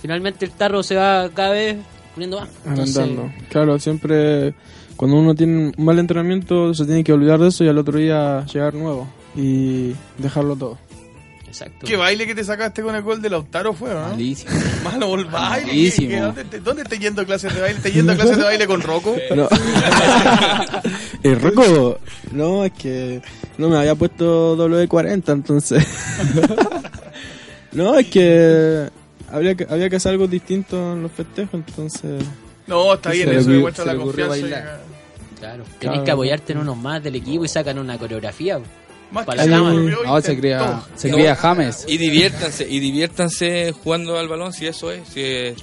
[0.00, 1.78] finalmente el tarro se va cada vez
[2.14, 2.48] poniendo más.
[2.64, 2.94] Entonces.
[3.48, 4.54] Claro, siempre
[4.96, 7.98] cuando uno tiene un mal entrenamiento se tiene que olvidar de eso y al otro
[7.98, 10.78] día llegar nuevo y dejarlo todo.
[11.50, 11.86] Exacto.
[11.86, 14.08] ¿Qué baile que te sacaste con el gol de Lautaro fue, ¿no?
[14.08, 14.50] Malísimo.
[14.84, 15.66] Malo gol baile.
[15.66, 16.08] Malísimo.
[16.08, 17.76] ¿Qué- qué- ¿Dónde, te- ¿Dónde estás yendo a clases de baile?
[17.76, 19.14] ¿Estás yendo a clases de baile con Rocco?
[19.34, 19.48] No.
[21.22, 21.98] El Rocco,
[22.32, 23.20] no, es que
[23.58, 25.84] no me había puesto W40, entonces.
[27.72, 28.88] no, es que
[29.30, 32.24] habría que había que hacer algo distinto en los festejos, entonces.
[32.66, 34.28] No, está bien, eso demuestra la confianza.
[34.30, 34.80] bailar.
[35.38, 36.04] Claro, tenés Claro.
[36.04, 38.58] que apoyarte en unos más del equipo y sacan una coreografía.
[39.10, 39.64] Más Para que se No,
[40.38, 41.16] cría, se No.
[41.16, 41.84] cría James.
[41.88, 45.08] Y diviértanse, y diviértanse jugando al balón, si eso es.
[45.08, 45.56] Si es-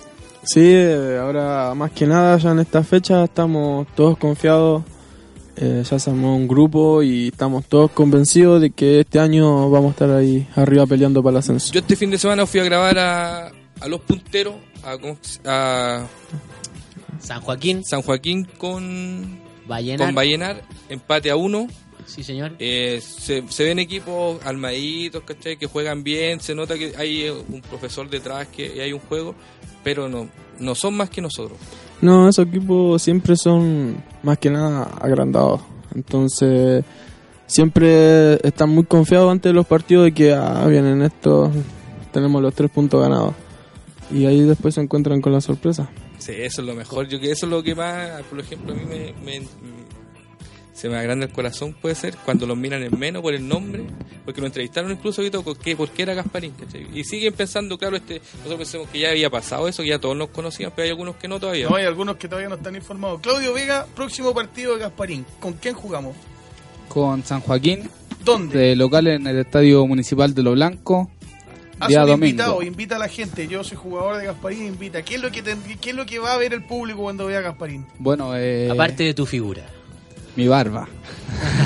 [0.44, 4.84] Sí, eh, ahora más que nada ya en esta fecha estamos todos confiados.
[5.60, 9.88] eh, ya se armó un grupo y estamos todos convencidos de que este año vamos
[9.88, 11.74] a estar ahí arriba peleando para el ascenso.
[11.74, 13.48] Yo este fin de semana fui a grabar a,
[13.80, 16.06] a Los Punteros, a, ¿cómo se- a
[17.20, 20.06] San Joaquín, San Joaquín con, Vallenar.
[20.08, 21.66] con Vallenar, empate a uno.
[22.08, 22.54] Sí, señor.
[22.58, 25.58] Eh, se, se ven equipos armaditos, ¿cachai?
[25.58, 29.36] Que juegan bien, se nota que hay eh, un profesor detrás, que hay un juego,
[29.84, 30.28] pero no,
[30.60, 31.60] no son más que nosotros.
[32.02, 35.62] No, esos equipos siempre son más que nada agrandados.
[35.94, 36.84] Entonces,
[37.46, 41.50] siempre están muy confiados antes de los partidos de que, ah, vienen estos,
[42.12, 43.34] tenemos los tres puntos ganados.
[44.12, 45.90] Y ahí después se encuentran con la sorpresa.
[46.20, 47.08] Sí, eso es lo mejor.
[47.08, 49.48] Yo que eso es lo que más, por ejemplo, a mí me, me-
[50.78, 53.84] se me agranda el corazón, puede ser, cuando los miran en menos por el nombre,
[54.26, 56.86] porque lo entrevistaron incluso y todo, que por qué era Gasparín, ¿cachai?
[56.94, 60.16] Y siguen pensando, claro, este, nosotros pensamos que ya había pasado eso, que ya todos
[60.16, 61.68] nos conocían, pero hay algunos que no todavía.
[61.68, 63.22] No, hay algunos que todavía no están informados.
[63.22, 65.26] Claudio Vega, próximo partido de Gasparín.
[65.40, 66.16] ¿Con quién jugamos?
[66.90, 67.90] Con San Joaquín,
[68.24, 68.58] ¿Dónde?
[68.60, 71.10] de local en el Estadio Municipal de Lo Blanco.
[71.80, 72.26] Haz día un domingo.
[72.28, 73.48] invitado, invita a la gente.
[73.48, 75.02] Yo soy jugador de Gasparín, invita.
[75.04, 77.28] ¿Qué es lo que, te- qué es lo que va a ver el público cuando
[77.28, 77.86] vea a Gasparín?
[78.00, 79.64] Bueno, eh, Aparte de tu figura.
[80.38, 80.88] Mi barba.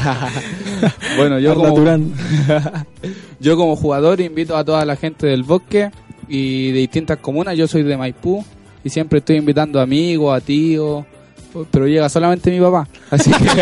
[1.18, 1.78] bueno, yo como,
[3.40, 5.92] yo como jugador invito a toda la gente del bosque
[6.28, 7.56] y de distintas comunas.
[7.56, 8.44] Yo soy de Maipú
[8.84, 11.06] y siempre estoy invitando amigos, a tíos,
[11.70, 12.88] pero llega solamente mi papá.
[13.12, 13.62] Así que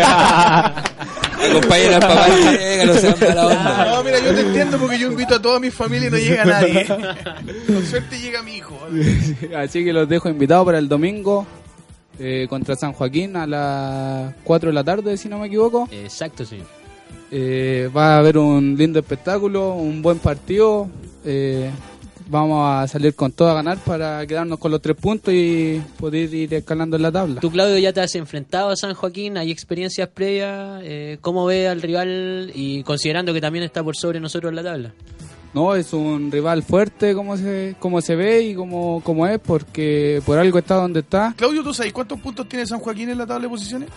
[1.40, 3.84] Acompañen al papá, llega, no sean mala onda.
[3.86, 6.44] No, mira, yo te entiendo porque yo invito a toda mi familia y no llega
[6.44, 6.86] nadie.
[6.86, 8.78] Con suerte llega mi hijo.
[9.56, 11.46] Así que los dejo invitados para el domingo
[12.20, 15.88] eh, contra San Joaquín a las 4 de la tarde, si no me equivoco.
[15.90, 16.66] Exacto, señor.
[17.32, 20.88] Eh, va a haber un lindo espectáculo, un buen partido.
[21.24, 21.70] eh,
[22.30, 26.32] vamos a salir con todo a ganar para quedarnos con los tres puntos y poder
[26.32, 27.40] ir escalando en la tabla.
[27.40, 30.80] Tú, Claudio, ya te has enfrentado a San Joaquín, hay experiencias previas.
[30.84, 34.62] Eh, ¿Cómo ve al rival y considerando que también está por sobre nosotros en la
[34.62, 34.92] tabla?
[35.52, 40.22] No, es un rival fuerte como se, como se ve y como, como es, porque
[40.24, 41.34] por algo está donde está.
[41.36, 43.88] Claudio, ¿tú sabes cuántos puntos tiene San Joaquín en la tabla de posiciones?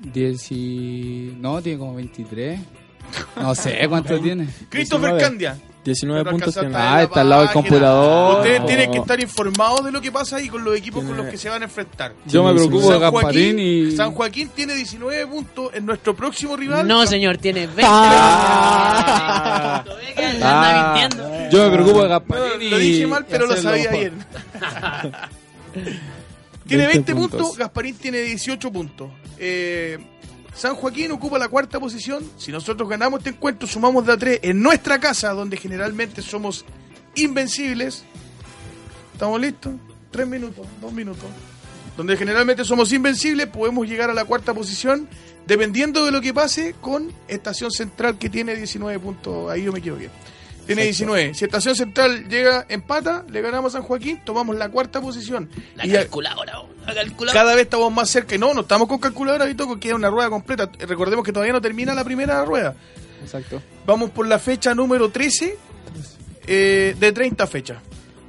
[0.00, 1.36] Diez y...
[1.38, 2.60] No, tiene como 23.
[3.36, 4.48] No sé cuánto tiene.
[4.68, 5.20] Christopher 19.
[5.20, 5.58] Candia.
[5.84, 6.76] 19 Pero puntos tiene.
[6.76, 8.36] Ah, está al lado del computador.
[8.38, 8.66] Ustedes Oh.
[8.66, 11.36] tienen que estar informados de lo que pasa ahí con los equipos con los que
[11.36, 12.12] se van a enfrentar.
[12.26, 13.96] Yo me preocupo de San Gasparín Joaquín, y...
[13.96, 16.86] San Joaquín tiene 19 puntos en nuestro próximo rival.
[16.86, 17.82] No, señor, tiene 20.
[17.84, 19.84] Ah.
[20.42, 21.08] Ah.
[21.50, 22.70] Yo me preocupo de No, Gasparín y...
[22.70, 24.12] lo dije mal, pero y lo sabía bien.
[26.66, 27.40] tiene 20 20 puntos.
[27.40, 27.58] puntos.
[27.58, 29.10] Gasparín tiene 18 puntos.
[29.38, 29.98] Eh,
[30.54, 32.24] San Joaquín ocupa la cuarta posición.
[32.36, 36.64] Si nosotros ganamos este encuentro, sumamos de a tres en nuestra casa, donde generalmente somos
[37.14, 38.04] invencibles.
[39.12, 39.74] ¿Estamos listos?
[40.10, 41.24] Tres minutos, dos minutos.
[41.96, 45.08] Donde generalmente somos invencibles, podemos llegar a la cuarta posición,
[45.46, 49.50] dependiendo de lo que pase con Estación Central, que tiene 19 puntos.
[49.50, 50.10] Ahí yo me equivoqué.
[50.66, 51.34] Tiene 19.
[51.34, 55.50] Si Estación Central llega empata, le ganamos a San Joaquín, tomamos la cuarta posición.
[55.74, 57.40] La Y calculadora, la calculadora.
[57.40, 58.34] cada vez estamos más cerca.
[58.34, 60.70] Y no, no estamos con calculadora, Vito, porque queda una rueda completa.
[60.86, 62.74] Recordemos que todavía no termina la primera rueda.
[63.22, 63.60] Exacto.
[63.86, 65.56] Vamos por la fecha número 13
[66.46, 67.78] eh, de 30 fechas.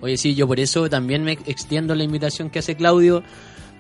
[0.02, 3.24] Oye, sí, yo por eso también me extiendo la invitación que hace Claudio,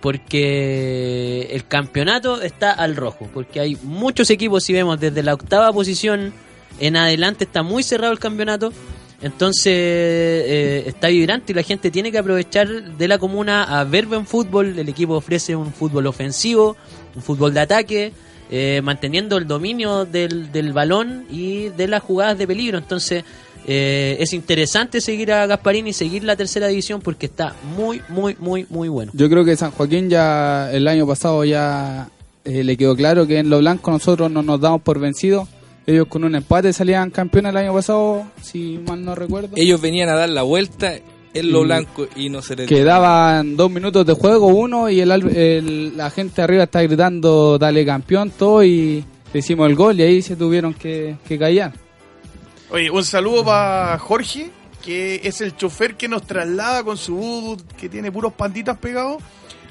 [0.01, 5.71] porque el campeonato está al rojo, porque hay muchos equipos, si vemos desde la octava
[5.73, 6.33] posición
[6.79, 8.73] en adelante, está muy cerrado el campeonato,
[9.21, 14.05] entonces eh, está vibrante y la gente tiene que aprovechar de la comuna a ver
[14.05, 16.75] buen fútbol, el equipo ofrece un fútbol ofensivo,
[17.15, 18.13] un fútbol de ataque,
[18.51, 23.23] eh, manteniendo el dominio del, del balón y de las jugadas de peligro, entonces...
[23.65, 28.35] Eh, es interesante seguir a Gasparini y seguir la tercera división porque está muy, muy,
[28.39, 29.11] muy, muy bueno.
[29.15, 32.09] Yo creo que San Joaquín ya el año pasado ya
[32.43, 35.47] eh, le quedó claro que en lo blanco nosotros no nos damos por vencidos.
[35.85, 39.49] Ellos con un empate salían campeones el año pasado, si mal no recuerdo.
[39.55, 40.93] Ellos venían a dar la vuelta
[41.33, 45.01] en lo Y blanco y no se les Quedaban dos minutos de juego, uno, y
[45.01, 49.03] el, la gente arriba está gritando, dale campeón, todo, y
[49.33, 51.73] le hicimos el gol, y ahí se tuvieron que, que callar.
[52.69, 54.51] Oye, un saludo para Jorge,
[54.83, 59.21] que es el chofer que nos traslada con su bus, que tiene puros panditas pegados.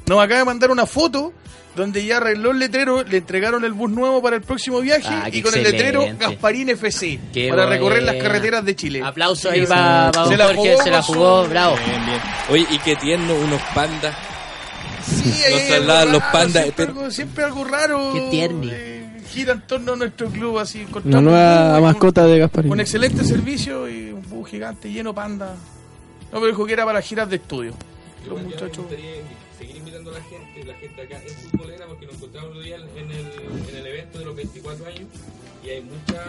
[0.07, 1.33] Nos acaba de mandar una foto
[1.75, 5.29] donde ya arregló el letrero, le entregaron el bus nuevo para el próximo viaje Ah,
[5.33, 6.05] y con el letrero.
[6.19, 9.01] Gasparín FC Qué para recorrer las carreteras de Chile.
[9.03, 11.77] Aplauso ahí para Se la jugó se la jugó, su- bravo.
[11.77, 12.21] Bien, bien.
[12.51, 14.15] Oye, y qué tierno, unos pandas.
[15.07, 18.11] Sí, ahí Nos trasladan los pandas, Siempre, pero- algo, siempre algo raro.
[18.13, 18.69] Qué tierni.
[18.71, 20.79] eh, gira en torno a nuestro club así.
[20.79, 22.71] La encontramos un nueva mascota de Gasparín.
[22.71, 25.55] un excelente servicio y un bus gigante lleno de panda.
[26.31, 27.73] No, pero dijo que era para giras de estudio.
[28.29, 28.85] Los muchachos.
[30.13, 33.69] A la gente, la gente acá es futbolera porque nos encontramos otro día en el,
[33.69, 35.09] en el evento de los 24 años
[35.65, 36.21] y hay muchas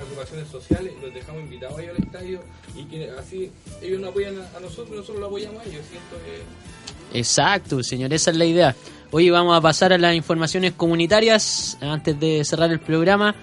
[0.00, 2.40] agrupaciones sociales, los dejamos invitados ahí al estadio
[2.76, 3.50] y que así
[3.82, 5.84] ellos nos apoyan a, a nosotros nosotros los apoyamos a ellos.
[5.88, 8.76] Siento que Exacto, señor, esa es la idea.
[9.10, 13.34] Hoy vamos a pasar a las informaciones comunitarias antes de cerrar el programa.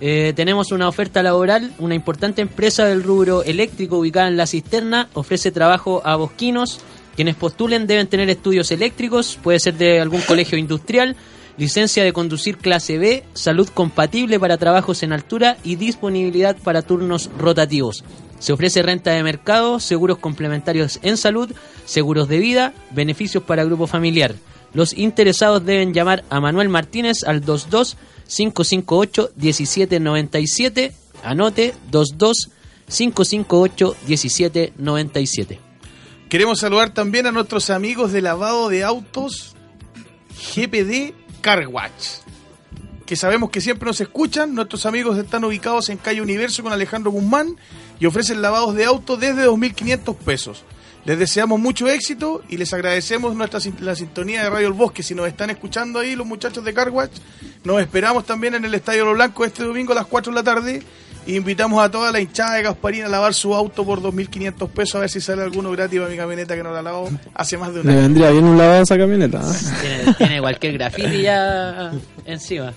[0.00, 5.08] Eh, tenemos una oferta laboral, una importante empresa del rubro eléctrico ubicada en la cisterna
[5.14, 6.80] ofrece trabajo a bosquinos.
[7.16, 11.16] Quienes postulen deben tener estudios eléctricos, puede ser de algún colegio industrial,
[11.56, 17.30] licencia de conducir clase B, salud compatible para trabajos en altura y disponibilidad para turnos
[17.38, 18.04] rotativos.
[18.40, 21.50] Se ofrece renta de mercado, seguros complementarios en salud,
[21.86, 24.34] seguros de vida, beneficios para grupo familiar.
[24.74, 27.96] Los interesados deben llamar a Manuel Martínez al 22
[28.26, 30.92] 558 1797.
[31.22, 32.50] Anote 22
[32.88, 35.63] 558 1797.
[36.34, 39.54] Queremos saludar también a nuestros amigos de lavado de autos
[40.52, 42.24] GPD Car Watch.
[43.06, 44.52] Que sabemos que siempre nos escuchan.
[44.52, 47.56] Nuestros amigos están ubicados en calle Universo con Alejandro Guzmán
[48.00, 50.64] y ofrecen lavados de autos desde 2.500 pesos.
[51.04, 55.04] Les deseamos mucho éxito y les agradecemos nuestra la sintonía de Radio El Bosque.
[55.04, 57.12] Si nos están escuchando ahí los muchachos de Carwatch,
[57.62, 60.42] nos esperamos también en el Estadio Lo Blanco este domingo a las 4 de la
[60.42, 60.82] tarde.
[61.26, 65.00] Invitamos a toda la hinchada de Gasparín a lavar su auto por 2.500 pesos a
[65.00, 67.80] ver si sale alguno gratis para mi camioneta que no la lavo hace más de
[67.80, 68.02] un Le año.
[68.02, 69.40] vendría bien un lavado a esa camioneta.
[69.42, 69.52] ¿ah?
[69.80, 71.92] Tiene, tiene cualquier graffiti ya
[72.26, 72.74] encima.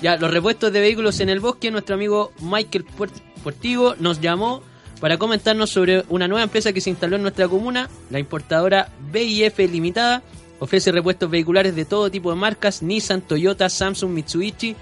[0.00, 4.62] Ya, los repuestos de vehículos en el bosque, nuestro amigo Michael Puert- Portigo nos llamó
[5.00, 9.58] para comentarnos sobre una nueva empresa que se instaló en nuestra comuna, la importadora BIF
[9.58, 10.22] Limitada.
[10.60, 14.74] Ofrece repuestos vehiculares de todo tipo de marcas, Nissan, Toyota, Samsung, Mitsubishi.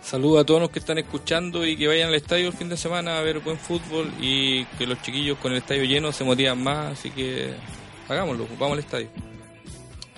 [0.02, 2.76] Saludos a todos los que están escuchando y que vayan al estadio el fin de
[2.76, 6.62] semana a ver buen fútbol y que los chiquillos con el estadio lleno se motivan
[6.62, 7.52] más, así que
[8.08, 9.29] hagámoslo, vamos al estadio.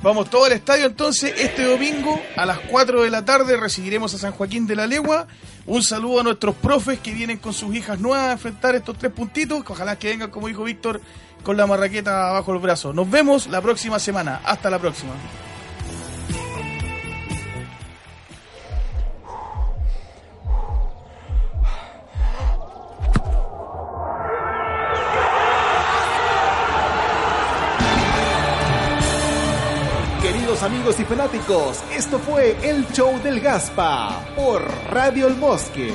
[0.03, 1.33] Vamos todo al estadio entonces.
[1.39, 5.29] Este domingo a las 4 de la tarde recibiremos a San Joaquín de la Legua.
[5.65, 9.13] Un saludo a nuestros profes que vienen con sus hijas nuevas a enfrentar estos tres
[9.13, 9.63] puntitos.
[9.65, 11.01] Ojalá que vengan, como dijo Víctor,
[11.45, 12.93] con la marraqueta bajo el brazo.
[12.93, 14.41] Nos vemos la próxima semana.
[14.45, 15.13] Hasta la próxima.
[30.63, 35.93] Queridos amigos y fanáticos, esto fue el show del Gaspa por Radio El Bosque.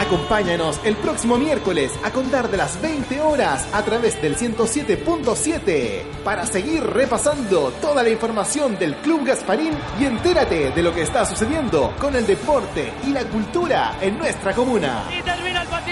[0.00, 6.46] Acompáñanos el próximo miércoles a contar de las 20 horas a través del 107.7 para
[6.46, 11.94] seguir repasando toda la información del Club Gasparín y entérate de lo que está sucediendo
[12.00, 15.04] con el deporte y la cultura en nuestra comuna.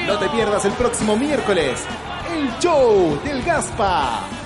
[0.07, 1.85] No te pierdas el próximo miércoles
[2.33, 4.46] el show del Gaspa.